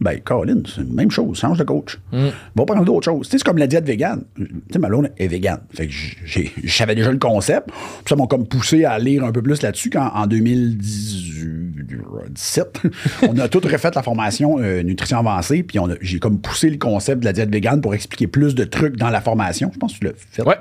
[0.00, 1.38] Ben, Colin, c'est la même chose.
[1.38, 1.98] Change de coach.
[2.12, 3.26] Va prendre d'autres choses.
[3.26, 4.22] Tu sais, c'est comme la diète végane.
[4.36, 5.60] Tu sais, ma blonde est végane.
[5.74, 5.92] Fait que
[6.24, 7.68] j'ai- j'avais déjà le concept.
[8.08, 12.80] Ça m'a comme poussé à lire un peu plus là-dessus quand, en 2017,
[13.28, 15.62] on a tout refait la formation euh, nutrition avancée.
[15.62, 18.96] Puis j'ai comme poussé le concept de la diète végane pour expliquer plus de trucs
[18.96, 19.70] dans la formation.
[19.72, 20.42] Je pense que tu l'as fait.
[20.42, 20.56] Ouais.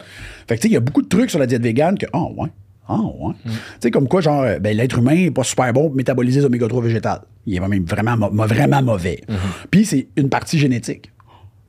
[0.48, 2.06] Fait que, tu sais, il y a beaucoup de trucs sur la diète végane que,
[2.14, 2.50] ah, ouais.
[2.90, 3.34] Ah, ouais.
[3.46, 6.40] Tu sais, comme quoi, genre, euh, ben, l'être humain n'est pas super bon pour métaboliser
[6.40, 7.22] les oméga 3 végétales.
[7.46, 9.22] Il est vraiment, vraiment, vraiment mauvais.
[9.70, 11.12] Puis, c'est une partie génétique.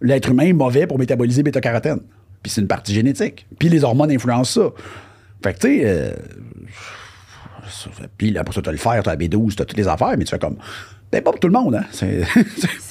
[0.01, 2.01] L'être humain est mauvais pour métaboliser bêta-carotène.
[2.43, 3.47] Puis, c'est une partie génétique.
[3.59, 4.71] Puis, les hormones influencent ça.
[5.45, 6.11] Fait que, tu sais, euh,
[7.69, 9.89] ça fait- puis là, pour ça, t'as le fer, t'as la B12, t'as toutes les
[9.89, 10.57] affaires, mais tu fais comme.
[11.13, 11.85] Ben, pas pour tout le monde, hein.
[11.91, 12.23] C'est.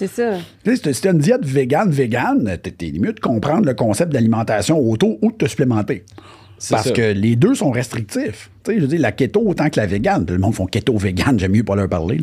[0.07, 0.33] Ça.
[0.63, 4.77] Tu si t'as- une diète végane, végane, t'es t'es mieux de comprendre le concept d'alimentation
[4.77, 6.03] auto ou de te supplémenter.
[6.69, 6.91] Parce ça.
[6.91, 8.49] que les deux sont restrictifs.
[8.63, 10.25] Tu sais, je veux dire, la keto autant que la végane.
[10.25, 12.17] Tout le monde font keto végane, j'aime mieux pas leur parler.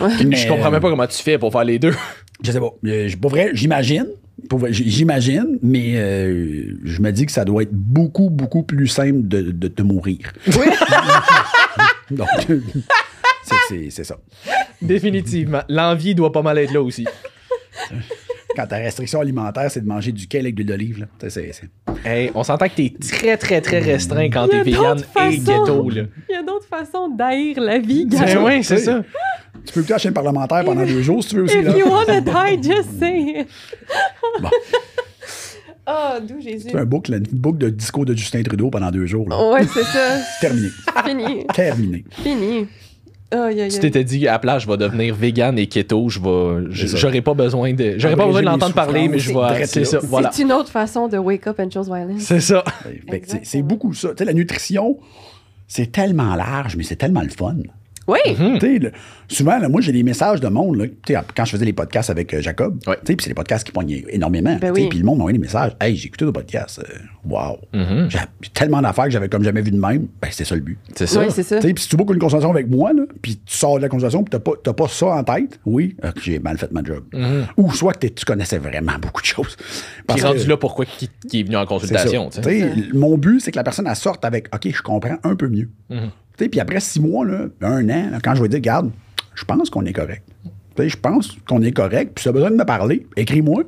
[0.00, 0.08] là.
[0.24, 1.94] Mais, Je comprends même pas comment tu fais pour faire les deux.
[2.42, 2.70] Je sais pas.
[2.86, 4.06] Euh, Pour vrai, j'imagine.
[4.70, 9.42] J'imagine, mais euh, je me dis que ça doit être beaucoup, beaucoup plus simple de,
[9.42, 10.32] de te mourir.
[12.10, 12.26] Donc,
[13.44, 14.16] c'est- c'est c'est ça.
[14.80, 15.62] Définitivement.
[15.68, 17.06] L'envie doit pas mal être là aussi.
[18.56, 21.06] Quand ta restriction alimentaire, c'est de manger du kale avec de l'huile d'olive, là.
[21.18, 21.60] Tu sais, c'est-
[22.04, 24.98] c'est- Hey, on s'entend que t'es très, très, très restreint quand t'es vegan
[25.30, 25.88] et ghetto.
[25.90, 26.02] Là.
[26.28, 28.42] Il y a d'autres façons d'haïr la vie, Ben gars.
[28.42, 29.02] ouais, c'est ça.
[29.64, 31.58] Tu peux écouter la chaîne parlementaire pendant deux jours si tu veux aussi.
[31.58, 31.78] If Là.
[31.78, 33.48] you wanna die, just say it.
[34.40, 34.48] Bon.
[35.86, 36.66] Oh, d'où Jésus.
[36.66, 39.28] Tu fais un boucle, une boucle de discours de Justin Trudeau pendant deux jours.
[39.28, 39.50] Là.
[39.52, 40.16] Ouais, c'est ça.
[40.40, 40.68] Terminé.
[41.04, 41.46] Fini.
[41.54, 42.04] Terminé.
[42.10, 42.68] Fini.
[43.32, 43.68] Aïe.
[43.80, 46.66] t'étais dit à la place, je vais devenir vegan et keto, je vais.
[46.70, 47.94] J'aurais pas besoin de.
[47.98, 49.64] J'aurais pas besoin de l'entendre parler, mais je vais.
[49.66, 50.30] C'est ça, voilà.
[50.32, 52.20] C'est une autre façon de wake up and chose violence.
[52.22, 52.62] C'est ça.
[53.10, 54.10] Fait que c'est- beaucoup ça.
[54.10, 54.98] Tu sais, la nutrition,
[55.66, 57.56] c'est tellement large, mais c'est tellement le fun.
[58.08, 58.18] Oui.
[58.36, 58.54] Hmm.
[58.58, 58.92] Tu sais, le-
[59.28, 60.76] souvent, là, moi, j'ai des messages de monde.
[60.76, 62.96] Là, Tu sais, quand je faisais les podcasts avec euh, Jacob, Ouais.
[62.96, 64.56] tu sais, puis c'est des podcasts qui pognaient énormément.
[64.60, 64.88] Ben tu sais, oui.
[64.88, 65.76] Puis le monde m'a envoyé des messages.
[65.80, 66.80] Hey, j'ai écouté le podcast.
[66.80, 67.58] euh, wow.
[67.72, 68.10] Mm-hmm.
[68.10, 70.08] J'ai j'ai tellement d'affaires que j'avais comme jamais vu de même.
[70.20, 70.78] Ben, c'était ça le but.
[70.96, 71.20] C'est ça.
[71.20, 71.56] Oui, c'est ça.
[71.60, 72.90] Tu sais, Puis si tu boucles une conversation avec moi,
[73.22, 75.96] puis tu sors de la conversation, puis t'as pas, t'as pas ça en tête, oui,
[76.04, 77.04] euh, j'ai mal fait ma job.
[77.56, 79.56] Ou soit que tu connaissais vraiment beaucoup de choses.
[79.56, 79.66] Puis
[80.06, 82.30] Parce rendu que- là, pourquoi qui, qui est venu en c'est consultation?
[82.94, 85.70] Mon but, c'est que la personne elle sorte avec OK, je comprends un peu mieux.
[86.48, 87.26] Puis après six mois,
[87.60, 88.90] un an, quand je vais dire, regarde,
[89.34, 90.22] je pense qu'on est correct.
[90.78, 92.12] Je pense qu'on est correct.
[92.14, 93.64] Puis si tu as besoin de me parler, écris-moi.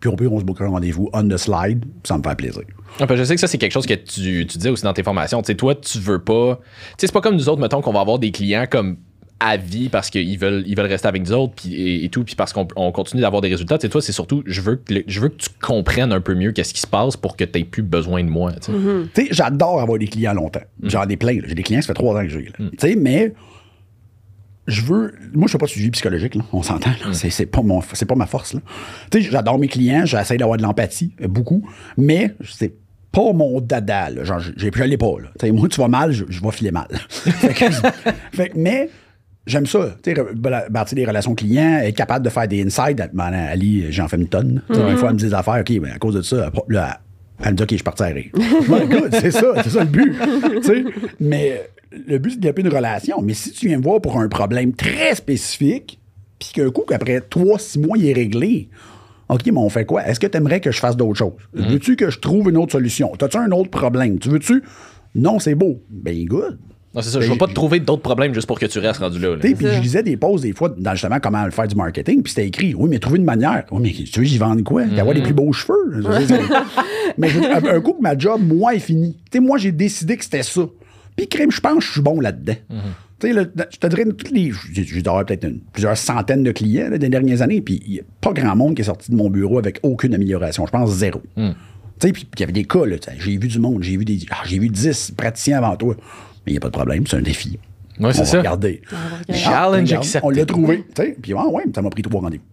[0.00, 1.84] Puis au pire, on se boucle un rendez-vous on the slide.
[2.04, 2.62] Ça me fait plaisir.
[3.00, 5.02] Ah, je sais que ça, c'est quelque chose que tu, tu disais aussi dans tes
[5.02, 5.42] formations.
[5.42, 6.60] Tu sais, toi, tu veux pas.
[6.98, 8.96] C'est pas comme nous autres, mettons, qu'on va avoir des clients comme
[9.38, 12.24] à vie parce qu'ils veulent, ils veulent rester avec nous autres puis, et, et tout,
[12.24, 13.76] puis parce qu'on on continue d'avoir des résultats.
[13.76, 16.20] Tu sais, toi, c'est surtout, je veux, que le- je veux que tu comprennes un
[16.22, 18.52] peu mieux qu'est-ce qui se passe pour que tu plus besoin de moi.
[18.52, 19.22] tu sais.
[19.24, 20.62] Sais, j'adore avoir des clients longtemps.
[20.82, 21.34] J'en ai plein.
[21.34, 21.42] là.
[21.46, 22.44] J'ai des clients, ça fait trois ans que j'ai.
[22.46, 22.52] là.
[22.58, 23.34] Tu sais, mais
[24.66, 25.12] je veux.
[25.34, 26.42] Moi, je fais pas de suivi psychologique, là.
[26.52, 26.90] On s'entend.
[26.90, 27.12] là.
[27.12, 28.60] C'est, c'est pas mon, c'est pas ma force, là.
[29.10, 32.72] Tu sais, j'adore mes clients, j'essaie d'avoir de l'empathie, euh, beaucoup, mais c'est
[33.12, 34.24] pas mon dada, là.
[34.24, 35.28] Genre, j'ai, je l'ai pas, là.
[35.38, 36.88] Tu sais, moi, tu vas mal, je, je vais filer mal.
[37.10, 37.64] fait que,
[38.32, 38.88] fait que- mais.
[39.46, 42.62] J'aime ça, tu sais, re- bala- bâtir des relations clients, être capable de faire des
[42.64, 42.96] insights.
[43.14, 44.62] Ben, Ali, j'en fais une tonne.
[44.68, 46.50] Tu sais, Une fois, elle me dit des affaires, OK, ben, à cause de ça,
[46.52, 47.00] elle- là,
[47.44, 48.30] elle me dit, OK, je suis parti à rire.
[48.68, 50.12] Ben, c'est ça, c'est ça le but.
[51.20, 51.62] Mais
[52.08, 53.22] le but, c'est de développer une relation.
[53.22, 56.00] Mais si tu viens me voir pour un problème très spécifique,
[56.38, 58.68] puis qu'un coup, qu'après trois, six mois, il est réglé,
[59.28, 60.06] OK, mais on fait quoi?
[60.06, 61.32] Est-ce que tu aimerais que je fasse d'autres choses?
[61.52, 63.12] Veux-tu que je trouve une autre solution?
[63.20, 64.18] As-tu un autre problème?
[64.18, 64.62] Tu veux-tu?
[65.14, 65.80] Non, c'est beau.
[65.90, 66.58] Ben, good.
[66.96, 67.20] Non, c'est ça.
[67.20, 69.30] Je vais pas te trouver d'autres problèmes juste pour que tu restes rendu là.
[69.30, 69.36] là.
[69.36, 72.46] Puis je lisais des posts des fois dans justement comment faire du marketing, puis c'était
[72.48, 73.64] écrit, oui, mais trouver une manière.
[73.70, 74.84] Oui, mais tu veux, j'y vends quoi?
[74.84, 75.20] D'avoir Mhm.
[75.20, 76.00] des plus beaux cheveux.
[76.00, 76.02] Veux
[77.18, 79.14] mais je veux un, un coup que ma job, moi, est finie.
[79.30, 80.62] Tu sais, moi, j'ai décidé que c'était ça.
[81.16, 82.54] Puis, crème, je pense que je suis bon là-dedans.
[82.70, 82.78] Mhm.
[83.20, 86.52] Tu sais, je te dirais, toutes les, j'ai j'ai dû avoir peut-être plusieurs centaines de
[86.52, 89.10] clients là, des dernières années, puis il n'y a pas grand monde qui est sorti
[89.10, 90.66] de mon bureau avec aucune amélioration.
[90.66, 91.20] Je pense zéro.
[91.36, 91.54] Mhm.
[91.98, 93.82] Tu sais, puis il y avait des cas, là, tu sais, j'ai vu du monde,
[93.82, 95.94] j'ai vu des, ah, j'ai vu 10 praticiens avant toi.
[96.46, 97.58] Mais il n'y a pas de problème, c'est un défi.
[97.98, 98.42] Ouais, c'est On va ça.
[98.92, 100.26] Ah, Challenge regarde, accepté.
[100.26, 100.84] On l'a trouvé.
[101.22, 102.44] Puis ah, ouais, ça m'a pris trois rendez-vous.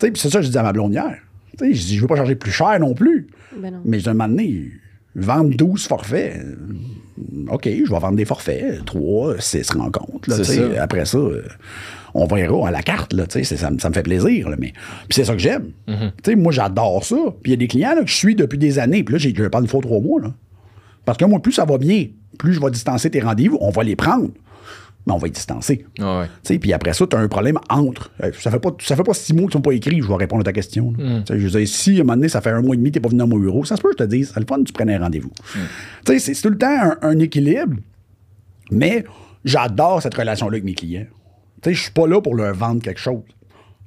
[0.00, 1.16] Puis c'est ça que je dis à ma blonde hier.
[1.58, 3.28] Tu sais, Je dis, je veux pas charger plus cher non plus.
[3.56, 3.80] Ben non.
[3.84, 4.66] Mais je un moment donné,
[5.14, 6.40] vendre 12 forfaits.
[7.48, 8.84] OK, je vais vendre des forfaits.
[8.84, 10.28] 3, 6 rencontres.
[10.30, 10.82] là, ça.
[10.82, 11.18] Après ça,
[12.14, 13.12] on verra à la carte.
[13.12, 14.48] Là, ça, me- ça me fait plaisir.
[14.50, 15.70] là, mais puis c'est ça que j'aime.
[15.88, 16.36] Mm-hmm.
[16.36, 17.16] Moi, j'adore ça.
[17.42, 19.02] Puis il y a des clients là, que je suis depuis des années.
[19.02, 20.20] Puis là, j'ai- je parle une fois trois mois.
[20.20, 20.32] Là.
[21.08, 22.04] Parce que moi, plus ça va bien,
[22.38, 24.28] plus je vais distancer tes rendez-vous, on va les prendre.
[25.06, 25.86] Mais on va les distancer.
[25.98, 26.58] Ah ouais.
[26.58, 28.10] Puis après ça, tu as un problème entre.
[28.22, 30.14] Euh, Ça fait pas, ça fait pas six mois qu'ils sont pas écrits, je vais
[30.16, 30.92] répondre à ta question.
[31.26, 32.92] sais, Je veux dire, si à un moment donné, ça fait un mois et demi,
[32.92, 34.38] tu n'es pas venu dans mon bureau, ça se peut que je te dise, c'est
[34.40, 35.32] le fun, tu prennes un rendez-vous.
[36.04, 37.76] Tu sais, C'est tout le temps un, un équilibre,
[38.70, 39.06] mais
[39.46, 41.06] j'adore cette relation-là avec mes clients.
[41.64, 43.22] Je suis pas là pour leur vendre quelque chose.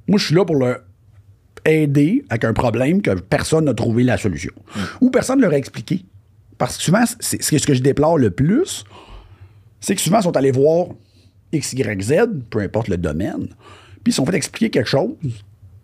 [0.08, 0.80] Moi, je suis là pour leur
[1.64, 4.50] aider avec un problème que personne n'a trouvé la solution.
[5.00, 6.04] Ou personne ne leur a expliqué.
[6.62, 8.84] Parce que souvent, c'est ce que je déplore le plus,
[9.80, 10.86] c'est que souvent, ils sont allés voir
[11.52, 12.14] X, Y, Z,
[12.50, 13.48] peu importe le domaine,
[14.04, 15.10] puis ils sont fait expliquer quelque chose.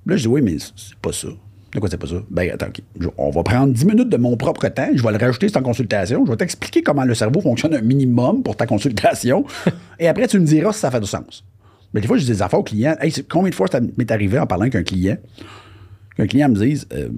[0.07, 1.27] Là, je dis, oui, mais c'est pas ça.
[1.75, 2.23] De quoi c'est pas ça?
[2.31, 2.81] Ben, attends, OK.
[3.01, 5.61] Je- on va prendre 10 minutes de mon propre temps, je vais le rajouter ta
[5.62, 9.45] consultation, je vais t'expliquer comment le cerveau fonctionne un minimum pour ta consultation,
[9.99, 11.45] et après, tu me diras si ça fait du sens.
[11.93, 12.95] Mais des fois, je dis des affaires aux clients.
[13.01, 15.17] Hey, combien de fois ça m'est arrivé en parlant avec un client,
[16.17, 17.09] qu'un client me dise, euh,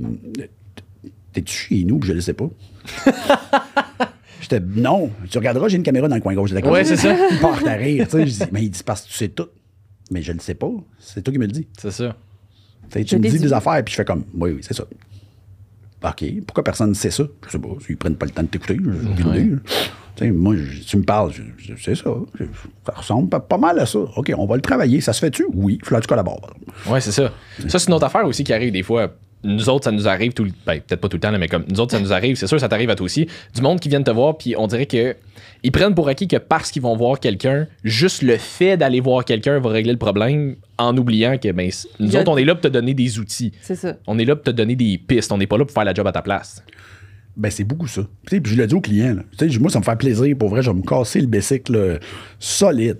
[1.34, 2.48] t'es-tu chez nous, puis je le sais pas?
[4.40, 6.96] J'étais, non, tu regarderas, j'ai une caméra dans le coin gauche de la Ouais, c'est
[6.96, 7.14] ça.
[7.30, 8.26] Il part à rire, tu sais.
[8.26, 9.48] Je dis, mais il dit, parce que tu sais tout.
[10.10, 10.70] Mais je ne le sais pas.
[10.98, 11.68] C'est toi qui me le dis.
[11.78, 12.16] C'est ça.
[12.90, 14.74] Tu sais, tu Je me dis des affaires, puis je fais comme, oui, oui, c'est
[14.74, 14.84] ça.
[16.02, 17.24] OK, pourquoi personne ne sait ça?
[17.46, 18.78] Je sais pas, ils prennent pas le temps de t'écouter,
[20.16, 21.32] sais, moi, je- tu me parles,
[21.78, 22.10] c'est ça.
[22.38, 22.44] Je-
[22.86, 23.98] Ça ressemble pas, pas mal à ça.
[23.98, 25.00] OK, on va le travailler.
[25.02, 25.44] Ça se fait-tu?
[25.52, 26.54] Oui, il faut que tu collabores.
[26.88, 27.30] Ouais, c'est ça.
[27.68, 29.12] Ça, c'est une autre affaire aussi qui arrive des fois.
[29.42, 31.48] Nous autres, ça nous arrive tout le ben, peut-être pas tout le temps, là, mais
[31.48, 33.26] comme nous autres, ça nous arrive, c'est sûr, ça t'arrive à toi aussi.
[33.54, 35.16] Du monde qui vient te voir, puis on dirait que
[35.62, 39.24] ils prennent pour acquis que parce qu'ils vont voir quelqu'un, juste le fait d'aller voir
[39.24, 42.54] quelqu'un va régler le problème en oubliant que ben, nous a- autres, on est là
[42.54, 43.52] pour te donner des outils.
[43.62, 43.96] C'est ça.
[44.06, 45.32] On est là pour te donner des pistes.
[45.32, 46.62] On n'est pas là pour faire la job à ta place.
[47.36, 48.02] Ben, c'est beaucoup ça.
[48.26, 49.14] Tu sais, Puis je le dis aux clients.
[49.14, 49.22] là.
[49.38, 50.36] Tu sais, moi, ça me fait plaisir.
[50.38, 51.98] Pour vrai, je vais me casser le bicycle
[52.38, 52.98] solide.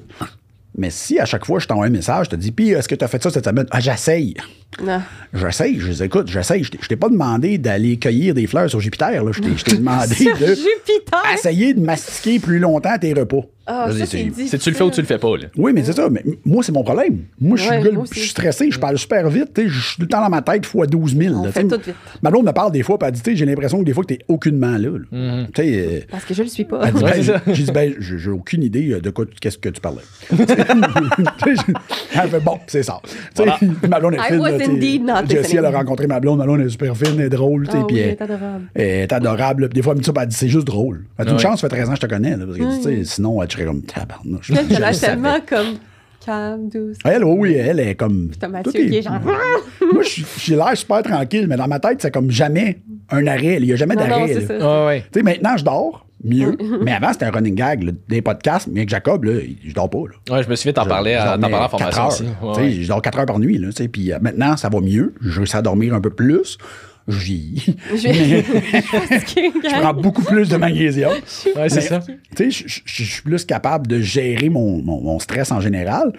[0.77, 2.95] Mais si à chaque fois je t'envoie un message, je te dis, puis est-ce que
[2.95, 3.67] tu as fait ça cette semaine?
[3.71, 4.35] Ah, j'essaye.
[4.83, 5.01] Non.
[5.35, 6.63] J'essaye, je les écoute, j'essaye.
[6.65, 9.25] Je t'ai- je t'ai pas demandé d'aller cueillir des fleurs sur Jupiter.
[9.25, 9.33] Là.
[9.33, 11.21] Je t'ai- je t'ai demandé Sur de Jupiter!
[11.35, 13.43] essayer de mastiquer plus longtemps tes repas.
[13.73, 15.45] Ah, Vas-y, ça, c'est- tu le fais ou tu le fais pas, là?
[15.57, 16.09] Oui, mais c'est ça.
[16.11, 17.19] Mais moi, c'est mon problème.
[17.41, 19.51] Moi, je suis Ouais, je suis stressé, je parle super vite.
[19.57, 21.37] Je suis tout le temps dans ma tête fois 12 000.
[21.37, 21.95] On là, fait tout vite.
[22.21, 23.93] Ma blonde me parle des fois, puis elle dit, tu sais, j'ai l'impression que des
[23.93, 24.89] fois, que t'es aucunement là.
[25.13, 25.45] là.
[25.55, 26.81] Tu sais, euh, Parce que je le suis pas.
[26.85, 29.69] elle dit, Ouais, ben, j'ai dit, ben, j'ai aucune idée euh, de quoi, qu'est-ce que
[29.69, 30.03] tu parlais.
[32.13, 33.01] Elle fait, bon, c'est ça.
[33.35, 33.45] Sais,
[33.89, 34.19] Ma blonde est
[34.69, 36.39] Indeed not Jessie, elle a rencontré ma blonde.
[36.39, 37.67] Ma blonde est super fine, elle est drôle.
[37.69, 38.65] Ah puis oui, elle- elle est adorable.
[38.75, 39.69] elle est adorable.
[39.69, 41.05] Puis Des fois, elle me dit ça, puis elle dit, c'est juste drôle.
[41.19, 42.37] Elle dit, une chance, ça fait 13 ans que je te connais.
[42.37, 44.51] là, parce que, tu sais, sinon, elle serait comme tabarnouche.
[44.51, 44.97] Elle savais.
[45.15, 45.67] tellement comme
[46.25, 46.97] calme, douce.
[47.05, 48.31] Elle, oui, oui, elle est comme.
[48.39, 49.21] T'as Mathieu qui est genre.
[49.93, 52.79] Moi, je- j'ai l'air super tranquille, mais dans ma tête, c'est comme jamais
[53.11, 53.57] un arrêt.
[53.61, 54.35] Il n'y a jamais Non, non, d'arrêt.
[54.35, 54.61] c'est là.
[54.61, 54.67] ça.
[54.83, 55.05] Ah ouais.
[55.13, 56.57] Tu sais, maintenant, je dors mieux.
[56.83, 57.83] mais avant, c'était un running gag.
[57.83, 59.99] là, des podcasts, mais avec Jacob, là, je dors pas.
[60.29, 60.37] Là.
[60.37, 62.57] Ouais, je me suis fait t'en parler, à- t'en dormais parler en formation heures.
[62.59, 62.71] Ouais, ouais.
[62.73, 63.59] Je dors 4 heures par nuit.
[63.59, 65.15] Là, tu sais, puis euh, maintenant, ça va mieux.
[65.21, 66.59] Je réussis à dormir un peu plus.
[67.09, 67.77] J'y.
[67.95, 71.13] Je prends beaucoup plus de magnésium.
[71.57, 72.01] Ouais, c'est ça.
[72.37, 76.13] Tu sais, je- suis plus capable de gérer mon, mon- mon stress en général.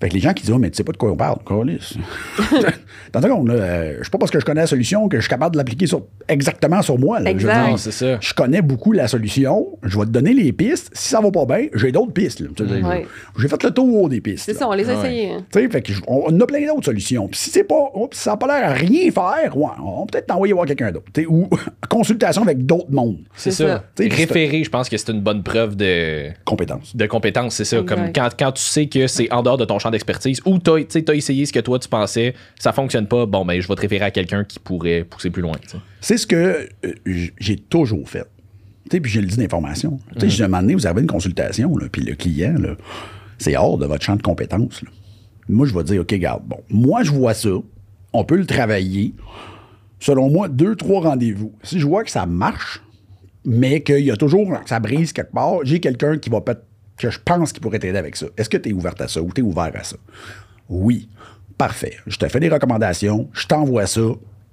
[0.00, 1.38] Fait que les gens qui disent, oh, mais tu sais pas de quoi on parle,
[1.46, 1.94] câlisse.
[3.12, 5.22] Tandis qu'on, là, euh, je sais pas parce que je connais la solution que je
[5.22, 7.20] suis capable de l'appliquer sur, exactement sur moi.
[7.20, 7.26] là.
[7.26, 7.60] Je veux Exact.
[7.62, 8.18] dire, Non, c'est ça.
[8.20, 9.66] Je connais beaucoup la solution.
[9.82, 10.90] Je vais te donner les pistes.
[10.92, 12.40] Si ça va pas bien, j'ai d'autres pistes.
[12.40, 12.48] là.
[12.56, 13.06] Tu sais, Ouais.
[13.38, 14.44] J'ai fait le tour des pistes.
[14.46, 14.58] C'est là.
[14.58, 14.98] ça, on les a Ouais.
[14.98, 15.30] essayés.
[15.32, 15.44] hein.
[15.52, 17.28] Tu sais, fait que je- on, on a plein d'autres solutions.
[17.28, 20.00] Puis si c'est pas, oh, si ça n'a pas l'air à rien faire, ouais, on
[20.00, 21.06] va peut-être t'envoyer voir quelqu'un d'autre.
[21.14, 21.48] Tu sais, Ou
[21.88, 23.20] consultation avec d'autres mondes.
[23.36, 23.84] C'est C'est ça.
[23.96, 24.04] ça.
[24.16, 26.94] Référer, je pense que c'est une bonne preuve de, Compétences.
[26.96, 27.78] de compétence, c'est ça.
[27.78, 27.94] Exact.
[27.94, 30.70] Comme quand, quand tu sais que c'est en dehors de ton champ d'expertise ou tu
[30.70, 33.80] as essayé ce que toi tu pensais, ça fonctionne pas, bon, ben je vais te
[33.80, 35.56] référer à quelqu'un qui pourrait pousser plus loin.
[36.00, 38.26] C'est ce que euh, j'ai toujours fait.
[38.84, 39.98] Tu sais, puis j'ai le dit d'information.
[40.14, 42.56] Tu sais, j'ai demandé, vous avez une consultation, puis le client,
[43.38, 44.82] c'est hors de votre champ de compétences.
[44.82, 44.90] là.
[45.48, 47.50] Moi, je vais dire, OK, garde, bon, moi, je vois ça,
[48.12, 49.14] on peut le travailler.
[50.00, 51.52] Selon moi, deux, trois rendez-vous.
[51.62, 52.82] Si je vois que ça marche,
[53.44, 56.56] mais qu'il y a toujours, que ça brise quelque part, j'ai quelqu'un qui va peut
[56.96, 58.26] que je pense qu'il pourrait t'aider avec ça.
[58.36, 59.96] Est-ce que tu es ouverte à ça ou tu es ouvert à ça?
[60.68, 61.08] Oui.
[61.58, 61.96] Parfait.
[62.06, 64.00] Je te fais des recommandations, je t'envoie ça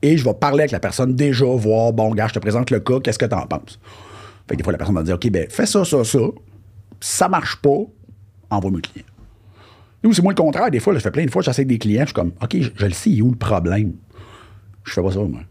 [0.03, 2.79] et je vais parler avec la personne déjà, voir, bon, gars, je te présente le
[2.79, 3.79] cas, qu'est-ce que tu en penses?
[4.47, 6.19] Fait que des fois, la personne va dire, OK, ben, fais ça, ça, ça.
[6.99, 7.79] Ça marche pas,
[8.51, 9.05] envoie-moi le client.
[10.03, 10.69] Nous, c'est moi le contraire.
[10.69, 12.55] Des fois, je fais plein de fois, j'essaie avec des clients, je suis comme, OK,
[12.59, 13.93] je, je le sais, il est où le problème?
[14.83, 15.41] Je fais pas ça, moi.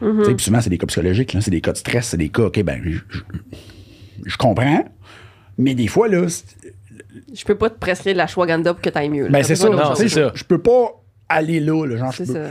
[0.00, 2.16] Tu sais, Puis souvent, c'est des cas psychologiques, là, c'est des cas de stress, c'est
[2.16, 3.20] des cas, OK, ben, je, je-
[4.26, 4.84] je comprends,
[5.58, 6.26] mais des fois, là,
[7.34, 9.24] Je peux pas te prescrire de la shwaganda pour que t'ailles mieux.
[9.24, 9.30] là.
[9.30, 9.68] ben, c'est ça.
[9.68, 10.32] non, c'est ça.
[10.34, 12.46] Je peux pas aller là, le genre, je C'est peux.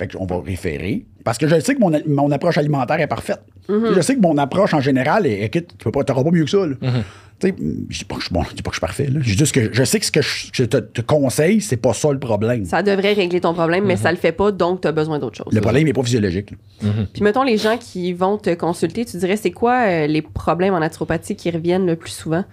[0.00, 1.04] Fait qu'on va référer.
[1.24, 3.42] Parce que je sais que mon, mon approche alimentaire est parfaite.
[3.68, 3.94] Mm-hmm.
[3.94, 6.44] Je sais que mon approche en général est, écoute, tu peux pas, t'auras pas mieux
[6.44, 6.74] que ça, là.
[6.80, 7.02] Mm-hmm.
[7.38, 7.54] Tu sais,
[7.90, 9.20] je dis pas que je suis bon, je dis pas que je suis parfait, là.
[9.20, 11.76] Je dis juste que je sais que ce que je, je te, te conseille, c'est
[11.76, 12.64] pas ça le problème.
[12.64, 15.52] Ça devrait régler ton problème, mais ça le fait pas, donc t'as besoin d'autre chose.
[15.52, 16.52] Le problème n'est pas physiologique.
[16.52, 16.56] là.
[17.12, 20.72] Puis mettons les gens qui vont te consulter, tu dirais c'est quoi euh, les problèmes
[20.72, 22.44] en naturopathie qui reviennent le plus souvent?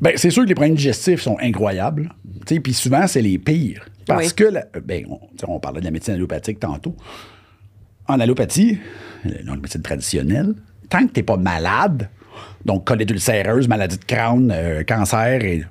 [0.00, 2.12] Ben, c'est sûr que les problèmes digestifs sont incroyables.
[2.46, 3.86] Tu Puis souvent, c'est les pires.
[4.08, 4.34] Parce Oui.
[4.34, 5.06] que, la- ben,
[5.46, 6.96] on, parlait de la médecine allopathique tantôt.
[8.06, 8.78] En allopathie,
[9.44, 10.54] dans la médecine traditionnelle,
[10.88, 12.08] tant que tu n'es pas malade,
[12.64, 15.64] donc colite ulcéreuse, maladie de Crohn, euh, cancer, et,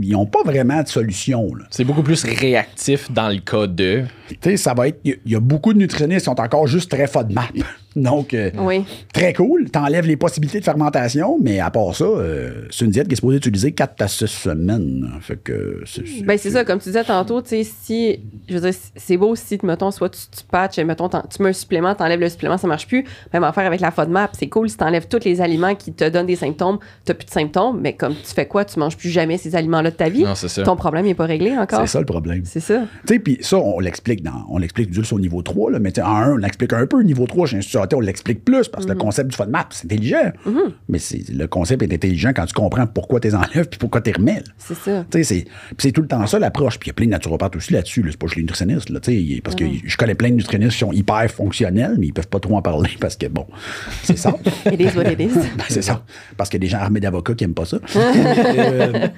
[0.00, 1.50] ils n'ont pas vraiment de solution.
[1.70, 4.04] C'est beaucoup plus réactif dans le cas de.
[4.28, 4.98] Tu sais, ça va être.
[5.04, 7.52] Il y y, a beaucoup de nutritionnistes qui sont encore juste très FODMAP.
[7.96, 8.84] Donc, euh, Oui.
[9.12, 9.70] très cool.
[9.70, 13.16] T'enlèves les possibilités de fermentation, mais à part ça, euh, c'est une diète qui est
[13.16, 15.08] supposée utiliser 4 à 6 semaines.
[15.20, 15.82] Fait que.
[15.86, 19.16] c'est- Ben c'est ça, comme tu disais tantôt, tu sais, si, je veux dire, c'est
[19.16, 22.58] beau si, mettons, soit tu, tu patches, mettons, tu mets un supplément, t'enlèves le supplément,
[22.58, 23.04] ça marche plus.
[23.32, 26.26] Même affaire avec la FODMAP, c'est cool si t'enlèves tous les aliments qui te donnent
[26.26, 29.38] des symptômes, t'as plus de symptômes, mais comme tu fais quoi, tu manges plus jamais
[29.38, 30.24] ces aliments-là de ta vie.
[30.24, 30.62] Non, c'est ça.
[30.62, 31.80] Ton problème n'est pas réglé encore.
[31.82, 32.42] C'est ça le problème.
[32.44, 32.82] C'est ça.
[33.06, 35.92] Tu sais, puis ça, on l'explique dans, on l'explique juste au niveau 3, là, mais
[35.92, 37.02] tu sais, en 1, on l'explique un peu.
[37.02, 37.60] Niveau 3, chez
[37.92, 38.98] On l'explique plus parce que Mhm.
[38.98, 40.32] le concept du FODMAP, c'est intelligent.
[40.88, 44.00] Mais c'est, le concept est intelligent quand tu comprends pourquoi tu les enlèves puis pourquoi
[44.00, 44.42] tu les remets.
[44.58, 45.04] C'est ça.
[45.78, 46.78] C'est, tout le temps ça l'approche.
[46.78, 48.02] Puis il y a plein de naturopathes aussi là-dessus.
[48.02, 48.08] là.
[48.10, 48.88] C'est pas juste les nutritionnistes.
[48.90, 49.00] Là,
[49.42, 52.40] parce que je connais plein de nutritionnistes qui sont hyper fonctionnels, mais ils peuvent pas
[52.40, 53.46] trop en parler parce que, bon,
[54.02, 54.34] c'est ça.
[54.72, 55.34] It is what it is.
[55.34, 56.04] Ben, c'est ça.
[56.36, 57.78] Parce qu'il y a des gens armés d'avocats qui aiment pas ça.
[57.94, 59.08] Euh,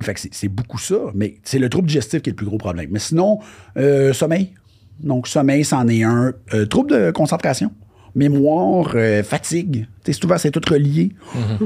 [0.00, 0.96] fait que c'est- c'est beaucoup ça.
[1.14, 2.88] Mais c'est le trouble digestif qui est le plus gros problème.
[2.90, 3.38] Mais sinon,
[3.76, 4.52] euh, sommeil.
[5.00, 6.32] Donc, sommeil, c'en est un.
[6.54, 7.70] Euh, trouble de concentration.
[8.14, 9.86] Mémoire, euh, fatigue.
[10.04, 11.12] Tu sais, souvent, c'est tout relié.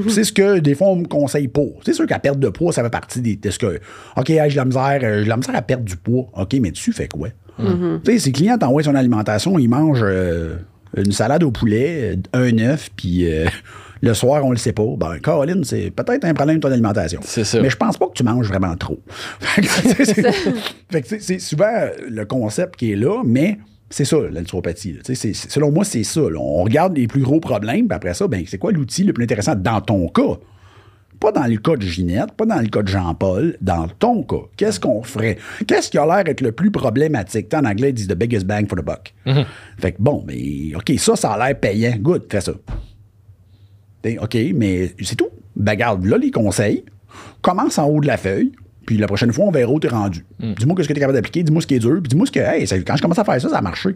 [0.07, 1.65] C'est ce que, des fois, on me conseille pas.
[1.85, 3.35] C'est sûr qu'à perte de poids, ça fait partie des.
[3.35, 3.79] De ce que,
[4.15, 6.27] OK, hey, j'ai la misère, euh, j'ai la misère à perdre du poids.
[6.33, 7.29] OK, mais tu fais quoi?
[7.59, 10.57] Tu sais, ses clients t'envoient son alimentation, ils mangent euh,
[10.95, 13.47] Une salade au poulet, euh, un œuf, puis euh,
[14.01, 14.85] le soir, on le sait pas.
[14.97, 17.19] Ben, Caroline, c'est peut-être un problème de ton alimentation.
[17.23, 17.61] C'est ça.
[17.61, 18.99] Mais je pense pas que tu manges vraiment trop.
[19.39, 23.57] Fait que, que, c'est souvent le concept qui est là, mais
[23.89, 24.93] c'est ça, la naturopathie.
[24.93, 24.99] là.
[25.05, 26.21] Tu sais, c'est- c'est- selon moi, c'est ça.
[26.21, 26.39] là.
[26.39, 29.23] On regarde les plus gros problèmes, puis après ça, ben, c'est quoi l'outil le plus
[29.23, 30.37] intéressant dans ton cas?
[31.19, 34.45] Pas dans le cas de Ginette, pas dans le cas de Jean-Paul, dans ton cas.
[34.55, 35.37] Qu'est-ce qu'on ferait?
[35.65, 37.51] Qu'est-ce qui a l'air d'être le plus problématique?
[37.55, 39.15] En anglais, ils disent the biggest bang for the buck.
[39.79, 41.95] Fait que bon, mais OK, ça, ça a l'air payant.
[41.99, 42.51] Good, fais ça.
[44.21, 45.29] OK, mais c'est tout.
[45.55, 46.85] Ben, garde, là, les conseils.
[47.41, 48.51] Commence en haut de la feuille.
[48.87, 50.25] Puis la prochaine fois, on verra où t'es rendu.
[50.39, 52.39] Dis-moi ce que t'es capable d'appliquer, dis-moi ce qui est dur, puis dis-moi ce que,
[52.39, 53.89] hey, ça- quand je commence à faire ça, ça a marché.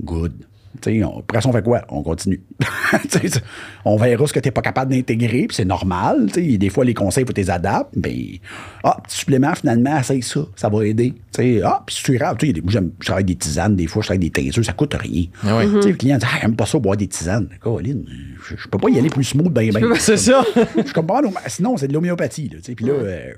[0.00, 0.32] Good.
[0.80, 1.82] T'sais, on, après ça, on fait quoi?
[1.90, 2.40] On continue.
[3.84, 6.28] On verra ce que tu n'es pas capable d'intégrer, puis c'est normal.
[6.30, 6.56] t'sais.
[6.56, 7.92] Des fois, les conseils, il faut les adaptes.
[7.96, 8.40] Mais,
[8.84, 10.40] ah, petit supplément, finalement, essaye ça.
[10.56, 11.14] Ça va aider.
[11.30, 14.02] T'sais, ah, puis si tu es rare, moi, je travaille avec des tisanes, des fois,
[14.02, 15.24] je travaille avec des taiseux, ça coûte rien.
[15.44, 17.48] Ah Le client dit, ah, j'aime pas ça, boire des tisanes.
[17.62, 18.04] Caroline,
[18.48, 19.94] je, je peux pas y aller plus smooth, ben, ben.
[19.98, 20.42] C'est ça.
[20.56, 22.48] Je comprends, sinon, c'est de l'homéopathie.
[22.48, 23.32] Là, puis là, euh,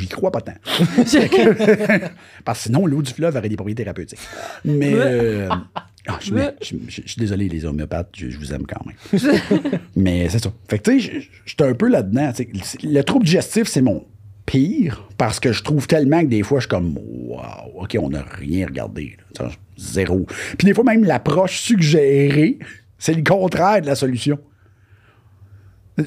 [0.00, 0.54] j'y crois pas tant.
[2.44, 4.18] Parce que sinon, l'eau du fleuve aurait des propriétés thérapeutiques.
[4.64, 4.92] Mais.
[4.94, 5.48] euh,
[6.08, 9.80] ah, je, me- je- je- je suis désolé, les homéopathes, je, vous aime quand même.
[9.96, 10.52] Mais c'est ça.
[10.68, 12.32] Fait que, tu sais, suis un peu là-dedans.
[12.84, 14.06] Le trouble digestif, c'est mon
[14.44, 18.10] pire parce que je trouve tellement que des fois, je suis comme, waouh, OK, on
[18.10, 19.16] n'a rien regardé.
[19.40, 19.50] là.
[19.76, 20.26] Zéro.
[20.56, 22.58] Puis des fois, même l'approche suggérée,
[22.98, 24.38] c'est le contraire de la solution.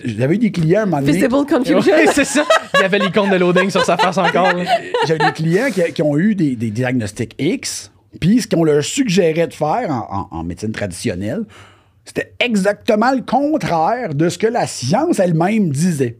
[0.05, 1.13] J'avais eu des clients à un moment donné.
[1.13, 1.79] Visible confusion.
[1.79, 2.45] Ouais, c'est ça.
[2.75, 4.53] Il y avait l'icône de loading sur sa face encore.
[5.07, 8.83] J'avais des clients qui, qui ont eu des, des diagnostics X, puis ce qu'on leur
[8.83, 11.41] suggérait de faire en, en- en médecine traditionnelle,
[12.05, 16.17] c'était exactement le contraire de ce que la science elle-même disait.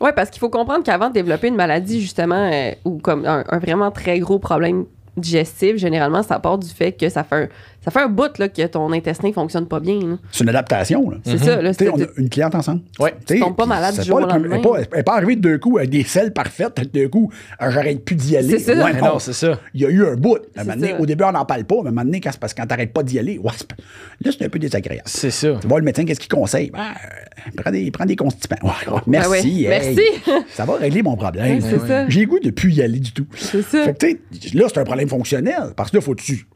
[0.00, 3.44] Oui, parce qu'il faut comprendre qu'avant de développer une maladie, justement, euh, ou comme un,
[3.48, 7.48] un vraiment très gros problème digestif, généralement, ça part du fait que ça fait un,
[7.84, 9.98] ça fait un bout là, que ton intestin fonctionne pas bien.
[10.00, 10.16] là.
[10.32, 11.10] C'est une adaptation.
[11.10, 11.18] là.
[11.24, 11.60] C'est ça.
[11.60, 12.80] Là, Tu sais, on a une cliente ensemble.
[12.98, 13.14] Ouais.
[13.26, 14.60] Tu tombes pas malade du jour pas au lendemain.
[14.78, 17.70] Elle n'est pas, arrivée de deux coups avec des selles parfaites, de deux coups, ah,
[17.70, 18.58] j'arrête plus d'y aller.
[18.58, 18.74] C'est ça.
[18.92, 19.58] Mais non, c'est ça.
[19.74, 20.36] Il y a eu un bout.
[20.36, 21.00] À un C'est moment donné, ça.
[21.00, 22.60] au début, on n'en parle pas, mais à un moment donné, quand c'est parce que
[22.62, 23.76] quand t'arrêtes pas d'y aller, ouais, c'est pas-
[24.24, 25.02] là, c'est un peu désagréable.
[25.06, 25.58] C'est ça.
[25.60, 26.70] Tu vois, le médecin, qu'est-ce qu'il conseille?
[26.70, 28.56] Ben, euh, prends, des, prends des constipants.
[28.62, 29.30] Ouais, ouais, merci.
[29.64, 29.96] Ben ouais, hey.
[30.26, 30.44] merci.
[30.54, 31.58] Ça va régler mon problème.
[31.58, 32.08] Ouais, c'est ça.
[32.08, 33.26] J'ai le goût de plus y aller du tout.
[33.36, 33.84] C'est ça.
[33.84, 34.06] Fait que,
[34.38, 35.72] tu sais, là, c'est un problème fonctionnel.
[35.76, 36.36] Parce que là, faut que tu.
[36.36, 36.46] Tu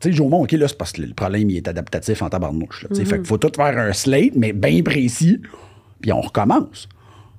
[0.00, 2.86] sais, Jomon, OK, là, c'est parce que le problème, il est adaptatif en tabarnouche.
[2.94, 5.40] Fait qu'il faut tout faire un slate, mais bien précis.
[6.00, 6.88] Puis on recommence.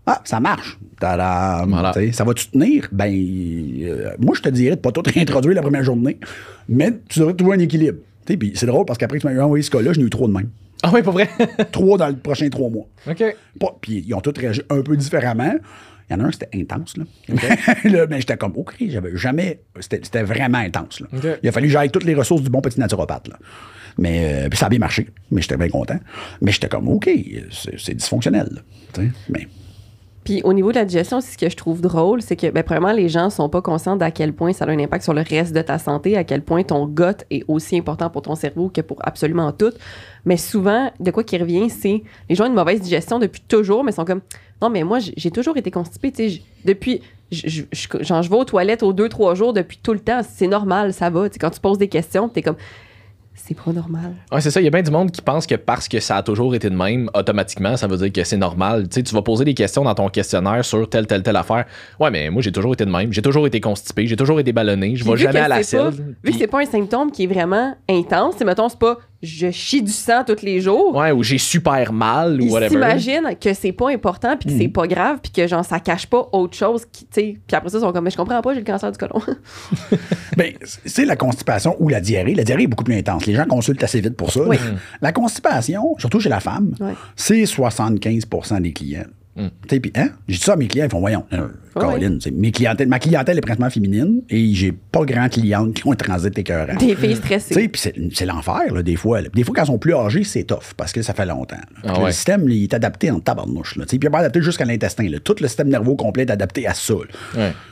[0.08, 0.78] Ah, ça marche.
[1.00, 1.94] Voilà.
[2.12, 2.88] Ça va-tu tenir?
[2.92, 6.20] Ben, euh, moi, je te dirais de pas tout réintroduire la première journée,
[6.70, 8.00] mais tu devrais trouver un équilibre.
[8.26, 10.28] Puis c'est drôle parce qu'après que tu m'as envoyé ce cas-là, j'en ai eu trois
[10.28, 10.50] de même.
[10.84, 11.30] Ah oui, pas vrai?
[11.72, 12.86] trois dans les prochains trois mois.
[13.10, 13.24] OK.
[13.82, 15.54] Puis ils ont tous réagi un peu différemment.
[16.10, 16.98] Il y en a un, c'était intense.
[16.98, 17.06] Là.
[17.84, 19.62] Là, ben, j'étais comme, OK, j'avais jamais.
[19.80, 21.00] C'était vraiment intense.
[21.00, 21.08] Là.
[21.42, 23.28] Il a fallu que j'aille toutes les ressources du bon petit naturopathe.
[23.28, 23.38] Là.
[23.98, 25.08] Mais euh, puis ça a bien marché.
[25.32, 26.00] Mais j'étais bien content.
[26.42, 27.10] Mais j'étais comme, OK,
[27.52, 28.50] c'est dysfonctionnel.
[28.52, 29.04] là.
[29.30, 29.48] Mais
[30.26, 32.64] Puis au niveau de la digestion, aussi, ce que je trouve drôle, c'est que, ben,
[32.64, 35.22] premièrement, les gens sont pas conscients d'à quel point ça a un impact sur le
[35.22, 38.70] reste de ta santé, à quel point ton gut est aussi important pour ton cerveau
[38.70, 39.72] que pour absolument tout.
[40.26, 43.84] Mais souvent, de quoi qui revient, c'est les gens ont une mauvaise digestion depuis toujours,
[43.84, 44.22] mais sont comme
[44.62, 46.12] non, mais moi, j'ai toujours été constipée,
[46.64, 47.02] depuis.
[47.32, 50.22] Genre, je vais aux toilettes aux deux, trois jours depuis tout le temps.
[50.28, 51.28] C'est normal, ça va.
[51.28, 52.56] Tu sais, quand tu poses des questions, t'es comme,
[53.36, 54.16] c'est pas normal.
[54.32, 54.62] Ouais, c'est ça.
[54.62, 56.70] Il y a bien du monde qui pense que parce que ça a toujours été
[56.70, 58.84] de même, automatiquement, ça veut dire que c'est normal.
[58.90, 61.66] Tu sais, tu vas poser des questions dans ton questionnaire sur telle, telle, telle affaire.
[62.00, 63.12] Ouais, mais moi, j'ai toujours été de même.
[63.14, 64.08] J'ai toujours été constipé.
[64.08, 64.96] J'ai toujours été ballonné.
[64.96, 65.92] Je vais jamais à la pas- selle.
[66.24, 69.52] Vu que c'est pas un symptôme qui est vraiment intense, c'est mettons, c'est pas je
[69.52, 70.96] chie du sang tous les jours.
[70.96, 72.70] Ouais, ou j'ai super mal ou Ils whatever.
[72.70, 74.60] s'imaginent que c'est pas important puis que Mm.
[74.60, 77.56] c'est pas grave puis que genre ça cache pas autre chose qui tu sais puis
[77.58, 79.22] après ça ils sont comme mais je comprends pas j'ai le cancer du côlon.
[80.38, 80.54] Ben,
[80.86, 82.36] c'est la constipation ou la diarrhée.
[82.36, 83.26] La diarrhée est beaucoup plus intense.
[83.26, 84.42] Les gens consultent assez vite pour ça.
[84.42, 84.58] Oui.
[85.02, 86.94] La constipation, surtout chez la femme, Ouais.
[87.16, 89.06] c'est 75% des clients.
[89.38, 90.10] Tu sais, puis, hein?
[90.28, 91.48] J'ai dit ça à mes clients, ils font, voyons, euh,
[92.22, 95.92] C'est mes clientèles, ma clientèle est principalement féminine et j'ai pas grand clientes qui ont
[95.92, 96.76] un transit écœurant.
[96.76, 97.68] Des filles Tu sais, stressées.
[97.68, 99.22] puis c'est c'est l'enfer, là, des fois.
[99.22, 99.30] là.
[99.34, 101.58] Des fois, quand elles sont plus âgées, c'est tough, parce que ça fait longtemps.
[101.84, 102.06] Ah ouais.
[102.08, 103.74] Le système, il est adapté en tabarnouche.
[103.74, 105.10] Tu puis il est pas adapté jusqu'à l'intestin.
[105.10, 105.20] là.
[105.20, 106.94] Tout le système nerveux complet est adapté à ça.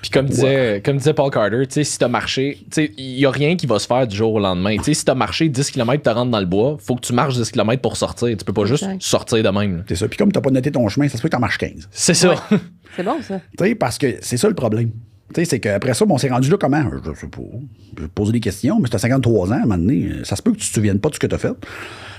[0.02, 3.20] Puis comme disait, comme disait Paul Carter, tu sais, si t'as marché, tu sais, il
[3.20, 4.76] y a rien qui va se faire du jour au lendemain.
[4.78, 7.14] Tu sais, si t'as marché 10 km, tu rentres dans le bois, faut que tu
[7.14, 8.30] marches 10 km pour sortir.
[8.38, 9.02] Tu peux pas juste Exact.
[9.02, 9.78] sortir de même.
[9.78, 9.84] là.
[9.88, 10.08] C'est ça.
[10.08, 11.88] Puis comme tu pas noté ton chemin, ça se peut que tu en marches 15.
[11.92, 12.36] C'est ça.
[12.96, 13.42] C'est bon ça.
[13.58, 14.92] Tu sais, parce que c'est ça le problème.
[15.34, 16.84] Tu sais, c'est qu'après ça, bon, on s'est rendu là comment?
[17.04, 17.42] Je sais pas.
[18.00, 20.44] Je poser des questions, mais t'as 53 ans, à un moment donné, euh, ça se
[20.44, 21.54] peut que tu te souviennes pas de ce que tu as fait.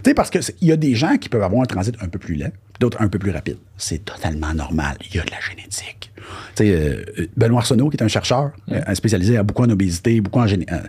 [0.03, 2.19] Tu sais, parce qu'il y a des gens qui peuvent avoir un transit un peu
[2.19, 2.51] plus lent,
[2.81, 3.59] d'autres un peu plus rapide.
[3.77, 4.97] C'est totalement normal.
[5.09, 6.11] Il y a de la génétique.
[6.57, 9.71] Tu sais, euh, euh, Benoît Arsenault, qui est un chercheur, euh, spécialisé à beaucoup en
[9.71, 10.67] obésité, beaucoup en géné...
[10.73, 10.89] euh, tu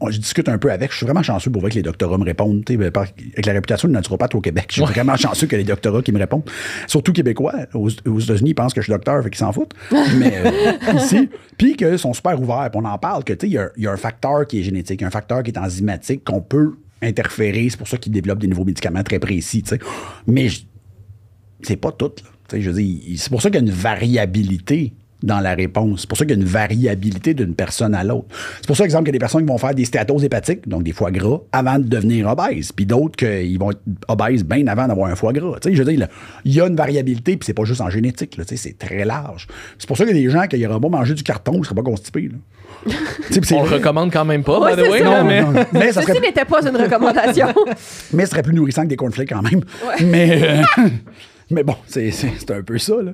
[0.00, 0.90] on- je discute un peu avec.
[0.92, 2.64] Je suis vraiment chanceux pour voir que les doctorats me répondent.
[2.64, 5.46] tu sais, ben, par- avec la réputation de naturopathe au Québec, je suis vraiment chanceux
[5.46, 6.44] que les doctorats qui me répondent.
[6.86, 7.54] Surtout québécois.
[7.74, 9.74] Aux, aux États-Unis, ils pensent que je suis docteur, fait qu'ils s'en foutent.
[10.18, 12.68] Mais euh, ici, puis qu'ils sont super ouverts.
[12.70, 14.46] Puis on en parle que, tu sais, il y a- il y, a un facteur
[14.46, 17.68] qui est génétique, un facteur qui est enzymatique qu'on peut interférer.
[17.70, 19.78] C'est pour ça qu'ils développent des nouveaux médicaments très précis, tu sais.
[20.26, 20.48] Mais
[21.62, 22.12] c'est pas tout.
[22.52, 22.58] là.
[22.60, 24.94] Je veux dire, c'est pour ça qu'il y a une variabilité
[25.26, 26.00] dans la réponse.
[26.02, 28.26] C'est pour ça qu'il y a une variabilité d'une personne à l'autre.
[28.56, 30.66] C'est pour ça, exemple, qu'il y a des personnes qui vont faire des stéatoses hépatiques,
[30.68, 34.66] donc des foie gras, avant de devenir obèses, puis d'autres qui vont être obèses bien
[34.68, 35.58] avant d'avoir un foie gras.
[35.60, 36.08] Tu sais, je veux dire, là,
[36.44, 38.78] il y a une variabilité, puis c'est pas juste en génétique, là, tu sais, c'est
[38.78, 39.46] très large.
[39.78, 41.58] C'est pour ça qu'il y a des gens qui n'auraient pas mangé du carton, ils
[41.60, 42.28] ne seraient pas constipés.
[42.28, 42.38] là.
[43.52, 44.98] On le recommande quand même pas, Ouais, by the c'est way.
[45.00, 45.04] ça.
[45.04, 45.42] là, Non, mais...
[45.42, 47.48] non, mais ça Ceci serait n'était pas une recommandation.
[48.12, 49.62] mais ce serait plus nourrissant que des cornflakes quand même.
[50.04, 50.62] Mais, euh,
[51.50, 53.12] mais bon, c'est, c'est, c'est un peu ça, là.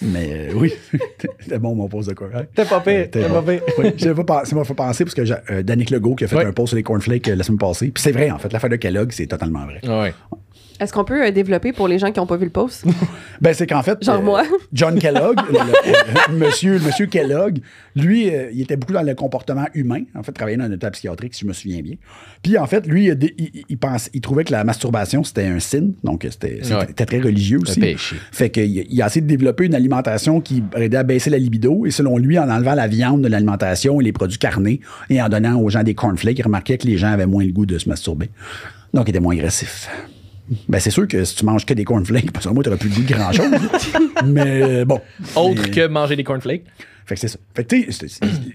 [0.00, 0.72] Mais euh, oui,
[1.40, 2.46] c'était bon mon pause de corn.
[2.54, 3.62] T'es pas pire, t'es pas pire.
[3.78, 6.24] Oui, j'avais pas, pensé- ça m'a fait penser parce que j'ai, euh, Danick Legault qui
[6.24, 7.88] a fait un post sur les cornflakes euh, la semaine passée.
[7.90, 9.80] Puis c'est vrai, en fait, l'affaire de Kellogg, c'est totalement vrai.
[9.88, 10.14] Ouais.
[10.80, 12.84] Est-ce qu'on peut euh, développer pour les gens qui n'ont pas vu le post?
[13.40, 14.02] Ben, c'est qu'en fait.
[14.04, 14.42] Genre moi.
[14.72, 17.58] John Kellogg, le- le- le- monsieur, monsieur Kellogg,
[17.96, 20.02] lui, euh, il était beaucoup dans le comportement humain.
[20.16, 21.94] En fait, travaillait dans un hôpital psychiatrique, si je me souviens bien.
[22.42, 23.10] Puis, en fait, lui,
[23.68, 25.92] il, pense, il trouvait que la masturbation, c'était un signe.
[26.04, 26.84] Donc, c'était, c'était Ouais.
[26.88, 27.78] c'était très religieux aussi.
[27.80, 28.16] péché.
[28.32, 31.86] Fait qu'il il a essayé de développer une alimentation qui aidait à baisser la libido.
[31.86, 34.80] Et selon lui, en enlevant la viande de l'alimentation et les produits carnés
[35.10, 37.52] et en donnant aux gens des cornflakes, il remarquait que les gens avaient moins le
[37.52, 38.30] goût de se masturber.
[38.94, 39.88] Donc, il était moins agressif.
[40.68, 42.88] Ben, c'est sûr que si tu manges que des cornflakes, parce que moi, t'aurais plus
[42.88, 43.50] le goût de grand-chose.
[44.26, 45.00] Mais euh, bon.
[45.36, 46.64] Autre Mais- que manger des cornflakes.
[47.06, 47.38] Fait que c'est ça.
[47.54, 48.06] Fait que tu sais,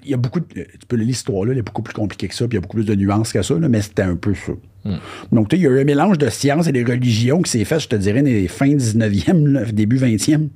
[0.04, 0.46] il y a beaucoup de.
[0.46, 2.60] Tu peux lire l'histoire, là, elle est beaucoup plus compliquée que ça, puis il y
[2.60, 4.52] a beaucoup plus de nuances que ça, là, mais c'était un peu ça.
[5.32, 7.50] Donc, tu sais, il y a eu un mélange de science et de religion qui
[7.50, 10.50] s'est fait, je te dirais, dans les fins 19e, là, début 20e,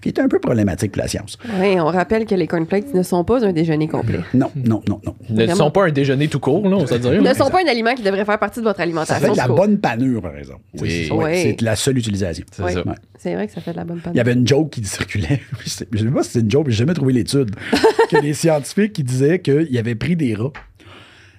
[0.00, 1.36] qui était un peu problématique pour la science.
[1.60, 4.20] Oui, on rappelle que les cornflakes ne sont pas un déjeuner complet.
[4.34, 5.14] Non, non, non, non.
[5.30, 5.54] Ne Vraiment.
[5.54, 7.22] sont pas un déjeuner tout court, là, on dire.
[7.22, 9.26] Ne sont pas un aliment qui devrait faire partie de votre Ça alimentation.
[9.26, 10.60] fait de la bonne panure, par exemple.
[10.80, 11.06] Oui.
[11.06, 11.42] C'est- ouais, Oui.
[11.42, 12.44] C'est la seule utilisation.
[12.50, 12.72] C'est Oui.
[12.72, 12.80] ça.
[12.86, 12.94] Ouais.
[13.18, 14.12] C'est vrai que ça fait de la bonne panne.
[14.14, 15.40] Il y avait une joke qui circulait.
[15.64, 17.50] Je sais je sais pas si c'est une joke, mais j'ai jamais trouvé l'étude.
[18.10, 20.52] que les scientifiques qui disaient qu'ils avaient pris des rats.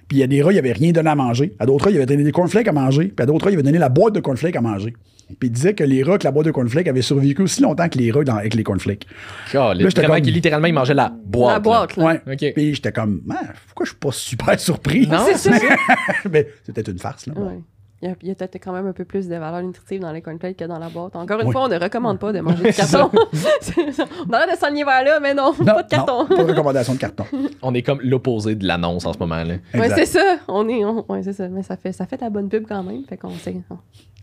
[0.10, 1.53] Puis il y a des rats, ils n'avaient rien donné à manger.
[1.60, 3.05] À d'autres rats, ils avaient donné des cornflakes à manger.
[3.16, 4.93] Puis à d'autres rats, ils avaient donné la boîte de cornflakes à manger.
[5.39, 7.88] Puis ils disaient que les rats avec la boîte de cornflakes avaient survécu aussi longtemps
[7.88, 9.05] que les rats dans- avec les cornflakes.
[9.51, 9.84] Caliste.
[9.84, 11.53] Là, j'étais Vraiment comme- qu'il- littéralement, il mangeait la boîte.
[11.53, 12.03] La boîte, là.
[12.05, 12.22] Ouais.
[12.34, 12.53] OK.
[12.55, 13.38] Puis j'étais comme, Man,
[13.68, 15.05] pourquoi je suis pas super surpris?
[15.07, 15.57] Non, C'est ça.
[16.32, 17.34] mais c'était une farce, là.
[17.38, 17.60] Ouais.
[18.02, 20.56] Il y a, peut-être quand même un peu plus de valeur nutritive dans les cornflakes
[20.56, 21.18] que dans la boîte.
[21.18, 21.52] Encore une Oui.
[21.52, 23.12] fois, on ne recommande pas de manger du carton.
[24.30, 26.22] On a l'air de s'enligner vers là, mais non, Non, pas de carton.
[26.24, 27.26] non, pas de recommandation de carton.
[27.62, 29.43] On est comme l'opposé de l'annonce en ce moment.
[29.43, 29.56] là.
[29.74, 29.95] Ouais, Exact.
[29.97, 30.38] c'est ça.
[30.47, 31.50] On est, on- ouais, c'est ça.
[31.50, 33.04] Mais ça fait, ça fait de la bonne pub quand même.
[33.04, 33.56] Fait qu'on sait.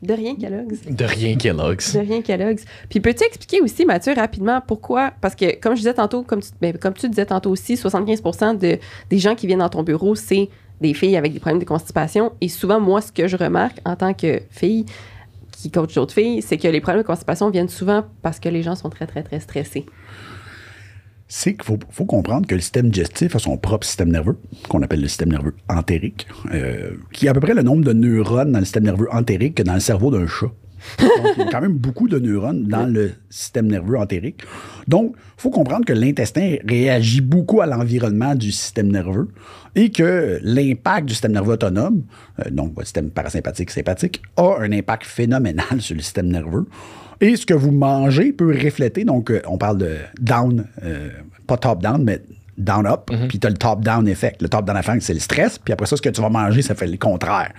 [0.02, 0.80] De rien, Kellogg's.
[0.90, 1.94] De rien Kellogg's.
[1.94, 2.64] De rien, Kellogg's.
[2.88, 5.12] Puis peux-tu expliquer aussi, Mathieu, rapidement, pourquoi?
[5.20, 8.22] Parce que, comme je disais tantôt, comme tu, ben, comme tu disais tantôt aussi, 75
[8.58, 8.78] de,
[9.10, 10.48] des gens qui viennent dans ton bureau, c'est
[10.80, 12.32] des filles avec des problèmes de constipation.
[12.40, 14.86] Et souvent, moi, ce que je remarque en tant que fille
[15.52, 18.62] qui coach d'autres filles, c'est que les problèmes de constipation viennent souvent parce que les
[18.62, 19.86] gens sont très, très, très stressés.
[21.28, 25.00] c'est qu'il faut, comprendre que le système digestif a son propre système nerveux, qu'on appelle
[25.00, 28.58] le système nerveux entérique, euh, qui a à peu près le nombre de neurones dans
[28.58, 30.50] le système nerveux entérique que dans le cerveau d'un chat.
[30.98, 34.42] Donc, il y a quand même beaucoup de neurones dans le système nerveux entérique.
[34.88, 39.28] Donc, il faut comprendre que l'intestin réagit beaucoup à l'environnement du système nerveux
[39.74, 42.02] et que l'impact du système nerveux autonome,
[42.40, 46.66] euh, donc votre système parasympathique, sympathique, a un impact phénoménal sur le système nerveux.
[47.20, 51.10] Et ce que vous mangez peut refléter, donc euh, on parle de down, euh,
[51.46, 52.20] pas top-down, mais
[52.58, 54.42] down-up, puis tu as le top-down effect.
[54.42, 56.74] Le top-down effect, c'est le stress, puis après ça, ce que tu vas manger, ça
[56.74, 57.52] fait le contraire.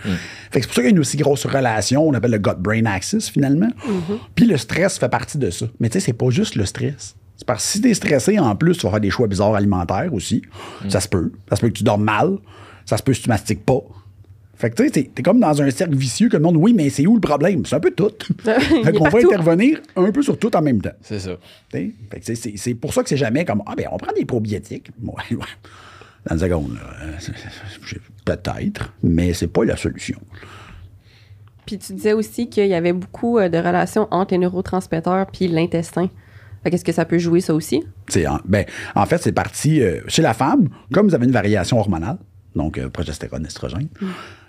[0.52, 2.40] Fait que c'est pour ça qu'il y a une aussi grosse relation, on appelle le
[2.40, 3.70] gut-brain axis, finalement.
[4.36, 5.66] Puis le stress fait partie de ça.
[5.80, 7.16] Mais tu sais, c'est pas juste le stress.
[7.36, 10.12] C'est parce que si t'es stressé, en plus, tu vas faire des choix bizarres alimentaires
[10.12, 10.42] aussi.
[10.90, 11.32] Ça se peut.
[11.50, 12.38] Ça se peut que tu dors mal.
[12.86, 13.82] Ça se peut que tu mastiques pas.
[14.58, 16.90] Fait que tu sais, t'es- comme dans un cercle vicieux que le monde, oui, mais
[16.90, 17.64] c'est où le problème?
[17.66, 18.12] C'est un peu tout.
[18.46, 20.90] Il fait qu'on va intervenir un peu sur tout en même temps.
[21.02, 21.38] C'est ça.
[21.72, 21.92] Fait
[22.26, 24.90] que c'est- pour ça que c'est jamais comme Ah, ben, on prend des probiotiques.
[25.04, 25.46] Ouais, ouais.
[26.28, 26.82] Dans une seconde, là.
[27.04, 27.12] Euh,
[28.26, 30.20] Peut-être, mais c'est pas la solution.
[31.66, 35.48] Puis tu disais aussi qu'il y avait beaucoup euh, de relations entre les neurotransmetteurs puis
[35.48, 36.10] l'intestin.
[36.64, 37.84] Fait qu'est-ce que ça peut jouer, ça aussi?
[38.08, 41.32] C'est en, ben, en fait, c'est parti euh, chez la femme, comme vous avez une
[41.32, 42.18] variation hormonale,
[42.56, 43.88] donc euh, progestérone, estrogène,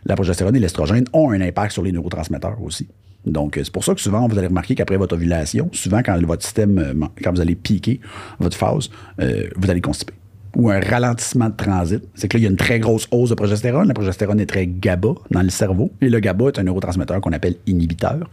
[0.05, 2.88] la progestérone et l'estrogène ont un impact sur les neurotransmetteurs aussi.
[3.26, 6.18] Donc, euh, c'est pour ça que souvent, vous allez remarquer qu'après votre ovulation, souvent, quand
[6.24, 8.01] votre système, euh, quand vous allez piquer
[8.38, 8.90] votre phase,
[9.20, 10.14] euh, vous allez constiper.
[10.57, 12.03] Ou un ralentissement de transit.
[12.14, 13.86] C'est que là, il y a une très grosse hausse de progestérone.
[13.86, 15.92] La progestérone est très GABA dans le cerveau.
[16.01, 18.30] Et le GABA est un neurotransmetteur qu'on appelle inhibiteur.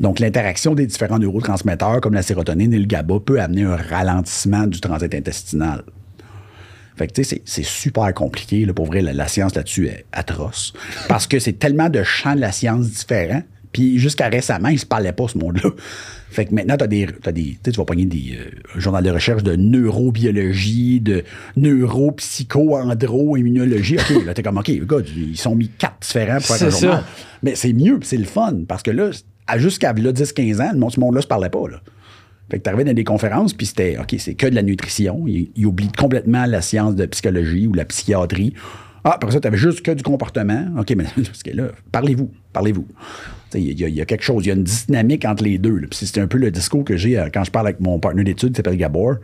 [0.00, 4.66] Donc, l'interaction des différents neurotransmetteurs, comme la sérotonine et le GABA, peut amener un ralentissement
[4.66, 5.84] du transit intestinal.
[6.96, 8.64] Fait que, tu sais, c'est- super compliqué.
[8.64, 10.72] Là, pour vrai, la, la science là-dessus est atroce.
[11.08, 13.42] Parce que c'est tellement de champs de la science différents.
[13.72, 15.70] Puis jusqu'à récemment, ils se parlaient pas, ce monde-là.
[16.30, 19.42] Fait que maintenant, t'as des, t'as des, tu vas pogner des euh, journaux de recherche
[19.42, 21.24] de neurobiologie, de
[21.56, 23.96] neuropsycho-andro-immunologie.
[23.98, 26.98] OK, là, t'es comme, OK, gars, ils sont mis quatre différents pour faire un journal.
[27.00, 27.04] ça.
[27.42, 28.60] Mais c'est mieux, c'est le fun.
[28.66, 29.10] Parce que là,
[29.56, 31.80] jusqu'à là, 10-15 ans, ce monde-là se parlait pas, là.
[32.50, 35.24] Fait que t'arrivais dans des conférences, puis c'était, OK, c'est que de la nutrition.
[35.26, 38.52] Ils, ils oublient complètement la science de psychologie ou la psychiatrie.
[39.02, 40.66] Ah, après ça, t'avais juste que du comportement.
[40.78, 42.86] OK, mais parce que là, parlez-vous, parlez-vous.
[43.54, 45.80] Il y, a- il quelque chose, il y a une dynamique entre les deux.
[45.90, 48.24] Puis c'est un peu le discours que j'ai euh, quand je parle avec mon partenaire
[48.24, 49.16] d'études s'appelle Gabor.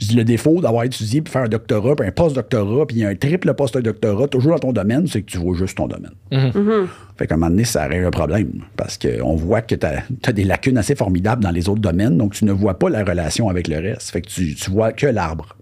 [0.00, 3.14] Je dis le défaut d'avoir étudié puis faire un doctorat, puis un post-doctorat, puis un
[3.14, 6.12] triple post-doctorat, toujours dans ton domaine, c'est que tu vois juste ton domaine.
[7.16, 8.62] Fait qu'à un moment donné, ça règle un problème.
[8.76, 12.32] Parce qu'on voit que tu as, des lacunes assez formidables dans les autres domaines, donc
[12.32, 14.10] tu ne vois pas la relation avec le reste.
[14.10, 15.56] Fait que tu, tu vois que l'arbre.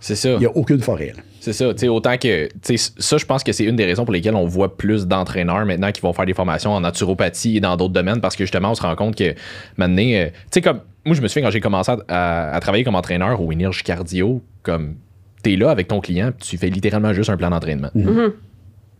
[0.00, 0.30] C'est ça.
[0.30, 1.12] Il n'y a aucune forêt.
[1.40, 3.86] C'est ça, tu sais, autant que, tu sais, ça, je pense que c'est une des
[3.86, 7.56] raisons pour lesquelles on voit plus d'entraîneurs maintenant qui vont faire des formations en naturopathie
[7.56, 9.34] et dans d'autres domaines parce que justement, on se rend compte que
[9.78, 10.80] maintenant, euh, tu sais, comme,
[11.10, 13.82] moi, je me souviens quand j'ai commencé à, à- à travailler comme entraîneur au Energy
[13.82, 14.94] Cardio, comme,
[15.42, 17.90] t'es là avec ton client, tu fais littéralement juste un plan d'entraînement.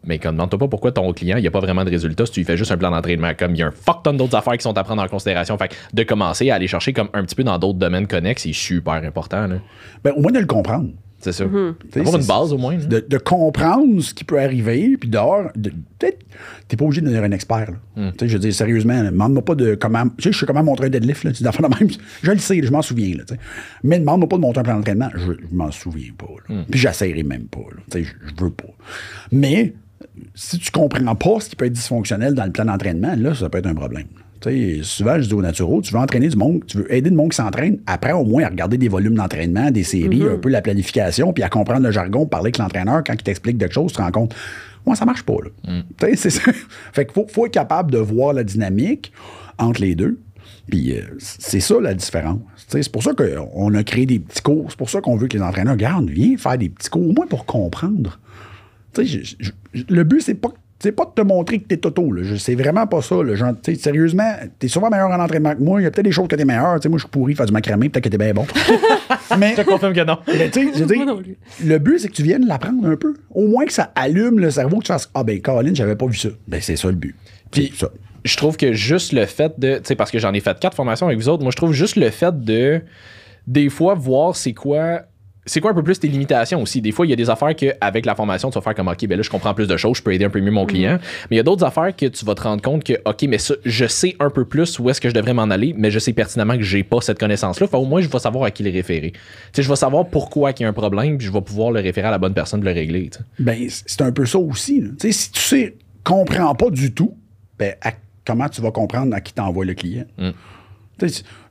[0.02, 2.32] Mais comme, demande-toi pas pourquoi ton client, il n'y a pas vraiment de résultat si
[2.32, 3.32] tu lui fais juste un plan d'entraînement.
[3.38, 5.56] Comme, il y a un fuck ton d'autres affaires qui sont à prendre en considération.
[5.58, 8.42] Fait que de commencer à aller chercher comme un petit peu dans d'autres domaines connexes,
[8.44, 9.56] c'est super important, là.
[10.02, 10.88] Ben, au moins de le comprendre.
[11.20, 11.44] C'est ça.
[11.90, 12.76] T'sais, Avoir une base au moins.
[12.76, 16.18] De, de comprendre ce qui peut arriver, puis dehors, de- peut-être,
[16.66, 17.70] t'es pas obligé de devenir un expert.
[17.70, 17.76] là.
[18.08, 18.10] Hmm.
[18.12, 20.04] Tu sais, Je veux dire, sérieusement, demande-moi pas de comment.
[20.16, 21.90] Tu sais, je sais comment montrer un deadlift, là, de même.
[22.22, 23.24] Je le sais, je m'en souviens, là.
[23.84, 26.52] Mais demande-moi pas de monter un plan d'entraînement, je, je m'en souviens pas.
[26.52, 26.62] Hmm.
[26.70, 27.60] Puis j'essaierai même pas.
[27.60, 27.82] là.
[27.90, 28.72] Tu sais, Je, je veux pas.
[29.30, 29.74] Mais
[30.34, 33.48] si tu comprends pas ce qui peut être dysfonctionnel dans le plan d'entraînement, là, ça
[33.50, 34.06] peut être un problème.
[34.48, 37.16] Sais, souvent, je dis aux naturaux, tu veux entraîner du monde, tu veux aider du
[37.16, 40.48] monde qui s'entraîne, apprends au moins à regarder des volumes d'entraînement, des séries, un peu
[40.48, 43.92] la planification, puis à comprendre le jargon, parler avec l'entraîneur, quand il t'explique quelque chose,
[43.92, 44.34] tu te rends compte,
[44.86, 45.50] moi, ça marche pas, là.
[45.98, 46.52] Tu sais, c'est ça.
[46.92, 49.12] fait qu'il faut, faut être capable de voir la dynamique
[49.58, 50.18] entre les deux.
[50.70, 52.38] Puis euh, c'est ça la différence.
[52.56, 54.66] Tu sais, C'est pour ça qu'on a créé des petits cours.
[54.70, 57.12] C'est pour ça qu'on veut que les entraîneurs, regarde, viens faire des petits cours, au
[57.12, 58.20] moins pour comprendre.
[58.94, 60.50] Tu sais, je- je- le but, c'est pas,
[60.82, 62.10] c'est pas de te montrer que t'es toto.
[62.10, 62.22] Là.
[62.38, 63.22] C'est vraiment pas ça.
[63.22, 63.34] Là.
[63.34, 65.80] Genre, sais, sérieusement, t'es souvent meilleur en entraînement que moi.
[65.80, 66.76] Il y a peut-être des choses que t'es meilleur.
[66.76, 68.46] Tu sais, moi, je suis pourri, faire du macramé, peut-être que t'es bien bon.
[69.38, 70.18] Mais, Je te confirme que non.
[70.26, 71.36] mais tu sais, je non plus.
[71.64, 73.14] le but, c'est que tu viennes l'apprendre un peu.
[73.34, 76.06] Au moins que ça allume le cerveau, que tu fasses Ah, ben, Caroline, j'avais pas
[76.06, 76.30] vu ça.
[76.48, 77.14] Ben, c'est ça le but.
[77.50, 77.90] Puis- ça.
[78.24, 79.76] je trouve que juste le fait de.
[79.76, 81.72] Tu sais, parce que j'en ai fait quatre formations avec vous autres, moi, je trouve
[81.72, 82.80] juste le fait de.
[83.46, 85.02] Des fois, voir c'est quoi.
[85.50, 86.80] C'est quoi un peu plus tes limitations aussi?
[86.80, 89.04] Des fois, il y a des affaires qu'avec la formation, tu vas faire comme OK,
[89.08, 90.98] ben là, je comprends plus de choses, je peux aider un peu mieux mon client.
[91.28, 93.38] Mais il y a d'autres affaires que tu vas te rendre compte que OK, mais
[93.38, 95.98] ça, je sais un peu plus où est-ce que je devrais m'en aller, mais je
[95.98, 97.66] sais pertinemment que j'ai pas cette connaissance-là.
[97.66, 99.10] Fait au moins, je vais savoir à qui le référer.
[99.10, 99.18] Tu
[99.54, 101.80] sais, je vais savoir pourquoi il y a un problème, puis je vais pouvoir le
[101.80, 103.10] référer à la bonne personne de le régler.
[103.40, 104.80] Ben, c'est un peu ça aussi.
[104.80, 104.90] là.
[105.00, 105.74] Tu sais, si tu sais,
[106.04, 107.16] comprends pas du tout,
[107.58, 107.92] ben, à-
[108.24, 110.04] comment tu vas comprendre à qui t'envoie le client?
[110.16, 110.24] Tu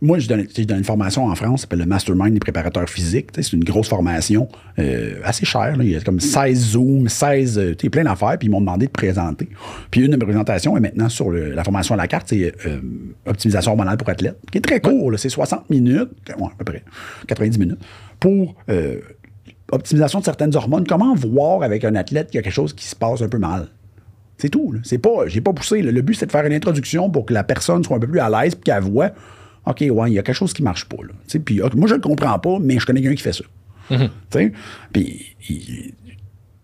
[0.02, 3.30] moi, je donne, une formation en France, ça s'appelle le Mastermind des préparateurs physiques.
[3.36, 4.47] C'est une grosse formation
[4.80, 5.76] euh, assez chère.
[5.78, 5.84] là.
[5.84, 8.91] Il y a comme 16 Zooms, 16, euh, plein d'affaires, puis ils m'ont demandé de
[8.91, 9.50] présenter.
[9.91, 12.54] Puis une de mes présentations est maintenant sur le- la formation à la carte, c'est
[12.66, 12.80] euh,
[13.26, 15.12] optimisation hormonale pour athlètes, qui est très court.
[15.18, 16.84] C'est 60 minutes, ouais, à peu près,
[17.28, 17.80] 90 minutes,
[18.20, 18.97] pour euh,
[19.72, 20.86] optimisation de certaines hormones.
[20.88, 23.38] Comment voir avec un athlète qu'il y a quelque chose qui se passe un peu
[23.38, 23.68] mal?
[24.38, 24.74] C'est tout.
[24.84, 25.82] C'est pas, j'ai pas poussé.
[25.82, 25.91] là.
[25.91, 28.20] Le but, c'est de faire une introduction pour que la personne soit un peu plus
[28.22, 29.12] à l'aise puis qu'elle voit,
[29.66, 30.97] OK, ouais, il y a quelque chose qui marche pas.
[31.03, 31.14] Là.
[31.45, 33.43] Puis moi, je le comprends pas, mais je connais quelqu'un qui fait ça.
[34.32, 34.51] Sais?
[34.93, 35.93] Puis, il-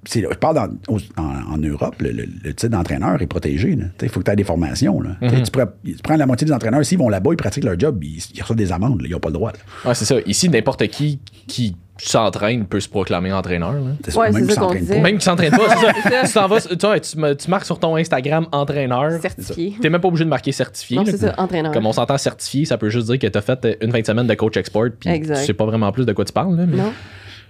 [0.06, 3.78] c'est- je parle dans- en, en Europe, le, le- le titre d'entraîneur est protégé.
[4.02, 5.02] Il faut que tu aies des formations.
[5.02, 5.18] Là.
[5.22, 8.04] Tu sais, Tu, prends la moitié des entraîneurs, s'ils vont là-bas, ils pratiquent leur job,
[8.04, 9.02] ils, ils reçoivent des amendes.
[9.02, 9.08] là.
[9.08, 9.52] Ils n'ont pas le droit.
[9.86, 10.16] Ouais, c'est ça.
[10.28, 13.72] Ici, n'importe qui qui s'entraîne peut se proclamer entraîneur.
[13.74, 13.80] là.
[14.16, 14.96] Ouais, même s'entraînent disait.
[14.96, 15.02] pas.
[15.02, 15.70] Même qui s'entraîne pas,
[16.04, 16.48] c'est ça.
[16.78, 19.22] tu vas, tu, tu, tu marques sur ton Instagram entraîneur.
[19.22, 19.76] Certifié.
[19.82, 20.98] T'es même pas obligé de marquer certifié.
[20.98, 21.12] Non, là.
[21.12, 21.72] c'est ça, entraîneur.
[21.72, 24.28] Comme on s'entend certifié, ça peut juste dire que t'as fait une fin de semaine
[24.28, 25.40] de coach export, puis Exact.
[25.40, 26.56] tu sais pas vraiment plus de quoi tu parles.
[26.58, 26.92] là, mais- Non?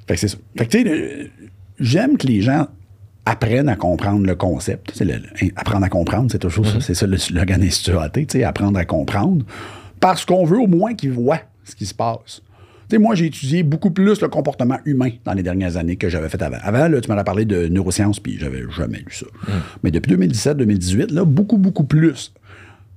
[0.08, 0.38] Fait que c'est ça.
[0.58, 1.32] Fait que, tu sais,
[1.80, 2.68] j'aime que les gens
[3.26, 4.92] apprennent à comprendre le concept.
[4.92, 6.80] Tu sais, le- le- apprendre à comprendre, c'est toujours ça.
[6.80, 9.44] C'est ça le slogan Institut AT, tu sais, apprendre à comprendre.
[10.00, 12.42] Parce qu'on veut au moins qu'ils voient ce qui se passe.
[12.94, 16.42] Moi, j'ai étudié beaucoup plus le comportement humain dans les dernières années que j'avais fait
[16.42, 16.58] avant.
[16.62, 19.26] Avant, là, tu m'avais parlé de neurosciences, puis j'avais jamais lu ça.
[19.84, 22.34] Mais depuis 2017-2018, là, beaucoup, beaucoup plus.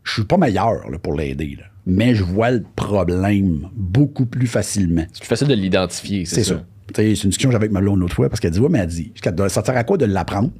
[0.04, 5.04] Je suis pas meilleur là, pour l'aider, mais je vois le problème beaucoup plus facilement.
[5.12, 6.54] C'est plus facile de l'identifier, c'est ça.
[6.54, 6.64] ça.
[6.94, 8.78] C'est une discussion que j'avais avec ma blonde l'autre fois parce qu'elle dit Ouais, mais
[8.78, 9.12] elle dit
[9.48, 10.50] Ça sert à quoi de l'apprendre?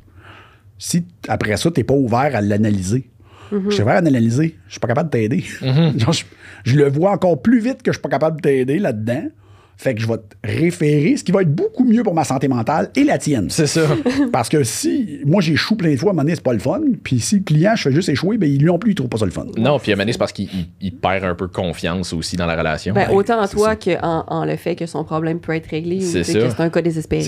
[0.79, 3.09] Si après ça, tu n'es pas ouvert à l'analyser
[3.53, 4.57] Je suis ouvert à l'analyser.
[4.67, 5.41] Je suis pas capable de t'aider.
[5.97, 6.25] Genre, je,
[6.65, 9.29] je le vois encore plus vite que je suis pas capable de t'aider là-dedans.
[9.81, 12.49] Fait que je vais te référer, ce qui va être beaucoup mieux pour ma santé
[12.49, 13.49] mentale et la tienne.
[13.49, 13.83] C'est ça.
[14.33, 16.59] Parce que si, moi, j'échoue plein de fois, à un moment donné, c'est pas le
[16.59, 16.81] fun.
[17.05, 19.19] Puis si le client, je fais juste échouer, ben, lui non plus, il trouve pas
[19.19, 19.47] ça le fun.
[19.57, 22.13] non, puis à un moment donné, c'est parce qu'il il- il perd un peu confiance
[22.13, 22.93] aussi dans la relation.
[22.93, 26.01] Ben, autant en toi qu'en en le fait que son problème peut être réglé ou
[26.01, 27.23] C'est que c'est un cas désespéré.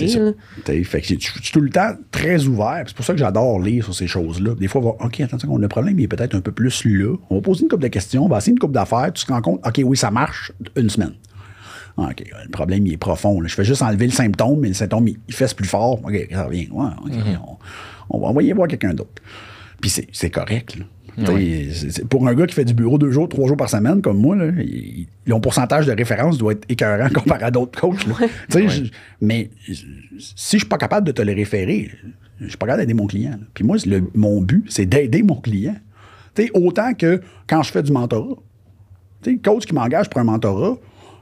[0.83, 2.83] Fait que je je suis tout le temps très ouvert.
[2.85, 4.55] C'est pour ça que j'adore lire sur ces choses-là.
[4.59, 7.15] Des fois, on va, OK, attention, le problème il est peut-être un peu plus là.
[7.29, 9.11] On va poser une couple de questions, on va essayer une couple d'affaires.
[9.13, 11.13] Tu te rends compte, OK, oui, ça marche une semaine.
[11.97, 13.41] Ah, OK, le problème, il est profond.
[13.41, 13.47] là.
[13.47, 15.99] Je fais juste enlever le symptôme, mais le symptôme, il, il fesse plus fort.
[16.03, 16.69] OK, ça revient.
[16.71, 17.11] Ouais, OK,
[18.09, 19.21] on, on va envoyer voir quelqu'un d'autre.
[19.81, 20.77] Puis c'est correct.
[20.77, 20.85] là.
[21.25, 24.01] T'sais, c'est- Pour un gars qui fait du bureau deux jours, trois jours par semaine,
[24.01, 28.07] comme moi, là, il- son pourcentage de référence doit être écœurant comparé à d'autres coachs.
[28.07, 28.15] là.
[28.47, 28.83] T'sais, je-
[29.19, 29.85] mais si
[30.53, 31.91] je suis pas capable de te le référer,
[32.39, 33.31] je suis pas capable d'aider mon client.
[33.31, 33.45] là.
[33.53, 35.75] Puis moi, le- mon but, c'est d'aider mon client.
[36.33, 38.35] T'sais, autant que quand je fais du mentorat.
[39.21, 40.77] Tu sais, le coach qui m'engage pour un mentorat,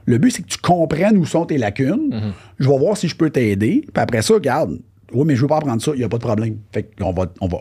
[0.06, 2.10] le but, c'est que tu comprennes où sont tes lacunes.
[2.58, 3.84] Je vais voir si je peux t'aider.
[3.92, 4.78] Puis après ça, regarde,
[5.12, 6.56] oui, mais je veux pas apprendre ça, il n'y a pas de problème.
[6.72, 7.58] Fait qu'on va, on va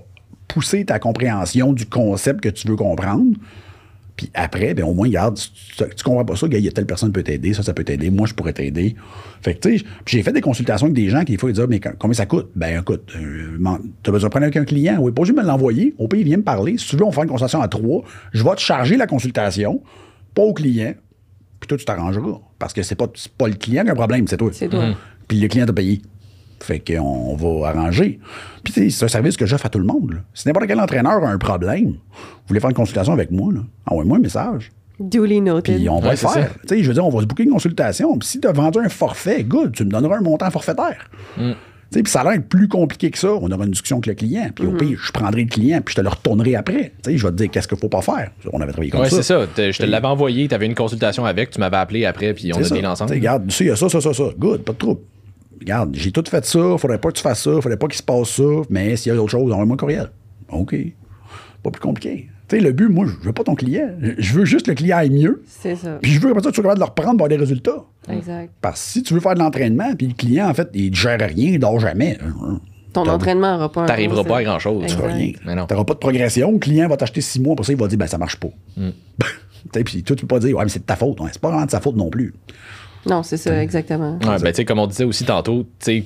[0.48, 3.36] pousser ta compréhension du concept que tu veux comprendre.
[4.16, 6.72] Puis après, ben, au moins, regarde, si tu, tu comprends pas ça, il y a
[6.72, 8.96] telle personne qui peut t'aider, ça, ça peut t'aider, moi, je pourrais t'aider.
[9.42, 11.54] Fait que, tu sais, j'ai fait des consultations avec des gens qui, des fois, ils
[11.54, 12.50] disent, mais com- combien ça coûte?
[12.54, 13.58] Ben, écoute, euh,
[14.04, 14.98] t'as besoin de prendre avec un client?
[15.00, 15.96] Oui, pas juste me l'envoyer.
[15.98, 16.78] Au pays, il vient me parler.
[16.78, 18.04] Si tu veux, on fait une consultation à trois.
[18.34, 19.82] Je vais te charger la consultation,
[20.36, 20.96] pas au client.
[21.70, 22.40] Puis toi, tu t'arrangeras.
[22.58, 24.50] Parce que c'est pas, c'est pas le client qui a un problème, c'est toi.
[24.52, 24.86] C'est toi.
[25.28, 26.02] Puis le client t'a payé.
[26.62, 28.20] Fait qu'on va arranger.
[28.64, 30.12] Puis c'est un service que j'offre à tout le monde.
[30.14, 30.20] là.
[30.34, 33.62] Si n'importe quel entraîneur a un problème, vous voulez faire une consultation avec moi, là,
[33.86, 34.72] envoyez-moi un message.
[35.00, 35.76] Duly noted.
[35.78, 36.30] Puis on va Ouais, le faire.
[36.32, 36.42] ça.
[36.68, 38.18] Tu sais, je veux dire, on va se booker une consultation.
[38.18, 41.10] Puis si tu as vendu un forfait, good, tu me donneras un montant forfaitaire.
[41.38, 41.52] Mm.
[41.92, 43.30] Puis ça a l'air plus compliqué que ça.
[43.34, 44.50] On aura une discussion avec le client.
[44.54, 46.94] Puis au pire, je prendrai le client, puis je te le retournerai après.
[47.08, 48.32] Je vais te dire qu'est-ce qu'il faut pas faire.
[48.54, 49.18] On avait travaillé comme Ouais, ça.
[49.18, 49.48] c'est ça.
[49.72, 52.60] Je te l'avais envoyé, tu avais une consultation avec, tu m'avais appelé après, puis on
[52.60, 52.76] a ça.
[52.76, 53.10] bien ensemble.
[53.12, 54.24] Tu sais, Regarde, tu sais, il y a ça, ça, ça, ça.
[54.38, 55.02] Good, pas de trouble.
[55.60, 58.04] Regarde, j'ai tout fait ça, faudrait pas que tu fasses ça, faudrait pas qu'il se
[58.04, 60.10] passe ça, mais s'il y a d'autres choses, envoie-moi un courriel.
[60.50, 60.76] OK.
[61.64, 62.30] Pas plus compliqué.
[62.50, 63.90] Tu sais, le but, moi, je veux pas ton client.
[64.18, 65.44] Je veux juste que le client aille mieux.
[65.48, 66.00] C'est ça.
[66.02, 67.36] Puis je veux après ça, que tu sois capable de le reprendre pour avoir des
[67.38, 67.86] résultats.
[68.10, 68.52] Exact.
[68.60, 70.96] Parce que si tu veux faire de l'entraînement, puis le client, en fait, il ne
[70.96, 72.18] gère rien, il dort jamais.
[72.92, 74.86] Ton entraînement n'aura pas un T'arriveras pas à grand-chose.
[74.88, 75.32] Tu rien.
[75.46, 76.52] N'auras pas de progression.
[76.52, 78.50] Le client va t'acheter six mois, pour ça, il va dire, ben ça marche pas.
[78.78, 78.90] Mm.
[79.62, 81.20] Tu sais, Puis toi, tu peux pas dire, ouais, mais c'est de ta faute.
[81.20, 82.34] Ouais, c'est pas vraiment de sa faute non plus.
[83.06, 84.18] Non, c'est ça, exactement.
[84.20, 86.04] Ouais, ben, tu sais, comme on disait aussi tantôt, tu sais,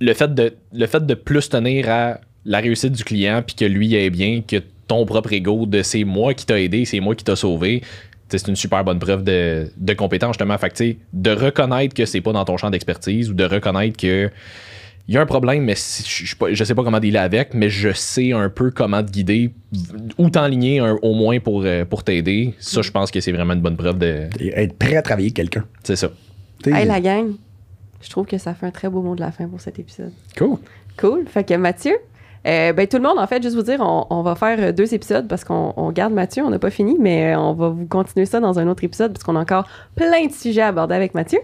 [0.00, 3.66] le fait de, le fait de plus tenir à la réussite du client puis que
[3.66, 4.56] lui aille bien que
[4.90, 7.82] ton propre ego de c'est moi qui t'a aidé, c'est moi qui t'a sauvé,
[8.28, 10.56] c'est une super bonne preuve de, de compétence, justement.
[10.58, 13.44] Fait que, tu sais, de reconnaître que c'est pas dans ton champ d'expertise ou de
[13.44, 14.30] reconnaître que
[15.08, 17.68] il y a un problème, mais si- je, je, sais pas- comment dealer avec, mais
[17.68, 19.50] je sais un peu comment te guider
[20.18, 22.54] ou t'enligner au moins pour, euh, pour t'aider.
[22.60, 24.28] Ça, je pense que c'est vraiment une bonne preuve de.
[24.38, 25.64] Et être prêt à travailler avec quelqu'un.
[25.82, 26.10] C'est ça.
[26.66, 27.32] Hey, la gang,
[28.02, 30.12] je trouve que ça fait un très beau mot de la fin pour cet épisode.
[30.38, 30.58] Cool.
[30.96, 31.26] Cool.
[31.26, 31.96] Fait que Mathieu,
[32.46, 34.72] euh, ben, tout le monde, en fait, juste vous dire, on, on va faire euh,
[34.72, 37.68] deux épisodes parce qu'on on garde Mathieu, on n'a pas fini, mais euh, on va
[37.68, 40.68] vous continuer ça dans un autre épisode parce qu'on a encore plein de sujets à
[40.68, 41.40] aborder avec Mathieu.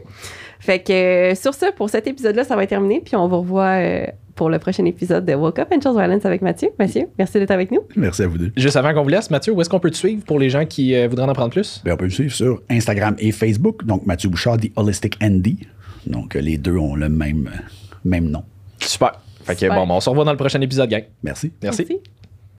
[0.58, 3.38] Fait que euh, sur ce, pour cet épisode-là, ça va être terminé, puis on vous
[3.40, 6.70] revoit euh, pour le prochain épisode de Woke Up and Chose Violence avec Mathieu.
[6.78, 7.80] Mathieu, merci d'être avec nous.
[7.94, 8.52] Merci à vous deux.
[8.56, 10.64] Juste avant qu'on vous laisse, Mathieu, où est-ce qu'on peut te suivre pour les gens
[10.64, 11.82] qui euh, voudraient en apprendre plus?
[11.84, 13.84] Ben, on peut me suivre sur Instagram et Facebook.
[13.84, 15.58] Donc, Mathieu Bouchard, The Holistic Andy.
[16.06, 17.50] Donc, les deux ont le même,
[18.04, 18.44] même nom.
[18.80, 19.12] Super.
[19.46, 21.04] Fait que bon, ben, on se revoit dans le prochain épisode, gang.
[21.22, 21.52] Merci.
[21.62, 21.86] Merci.
[21.88, 22.02] merci.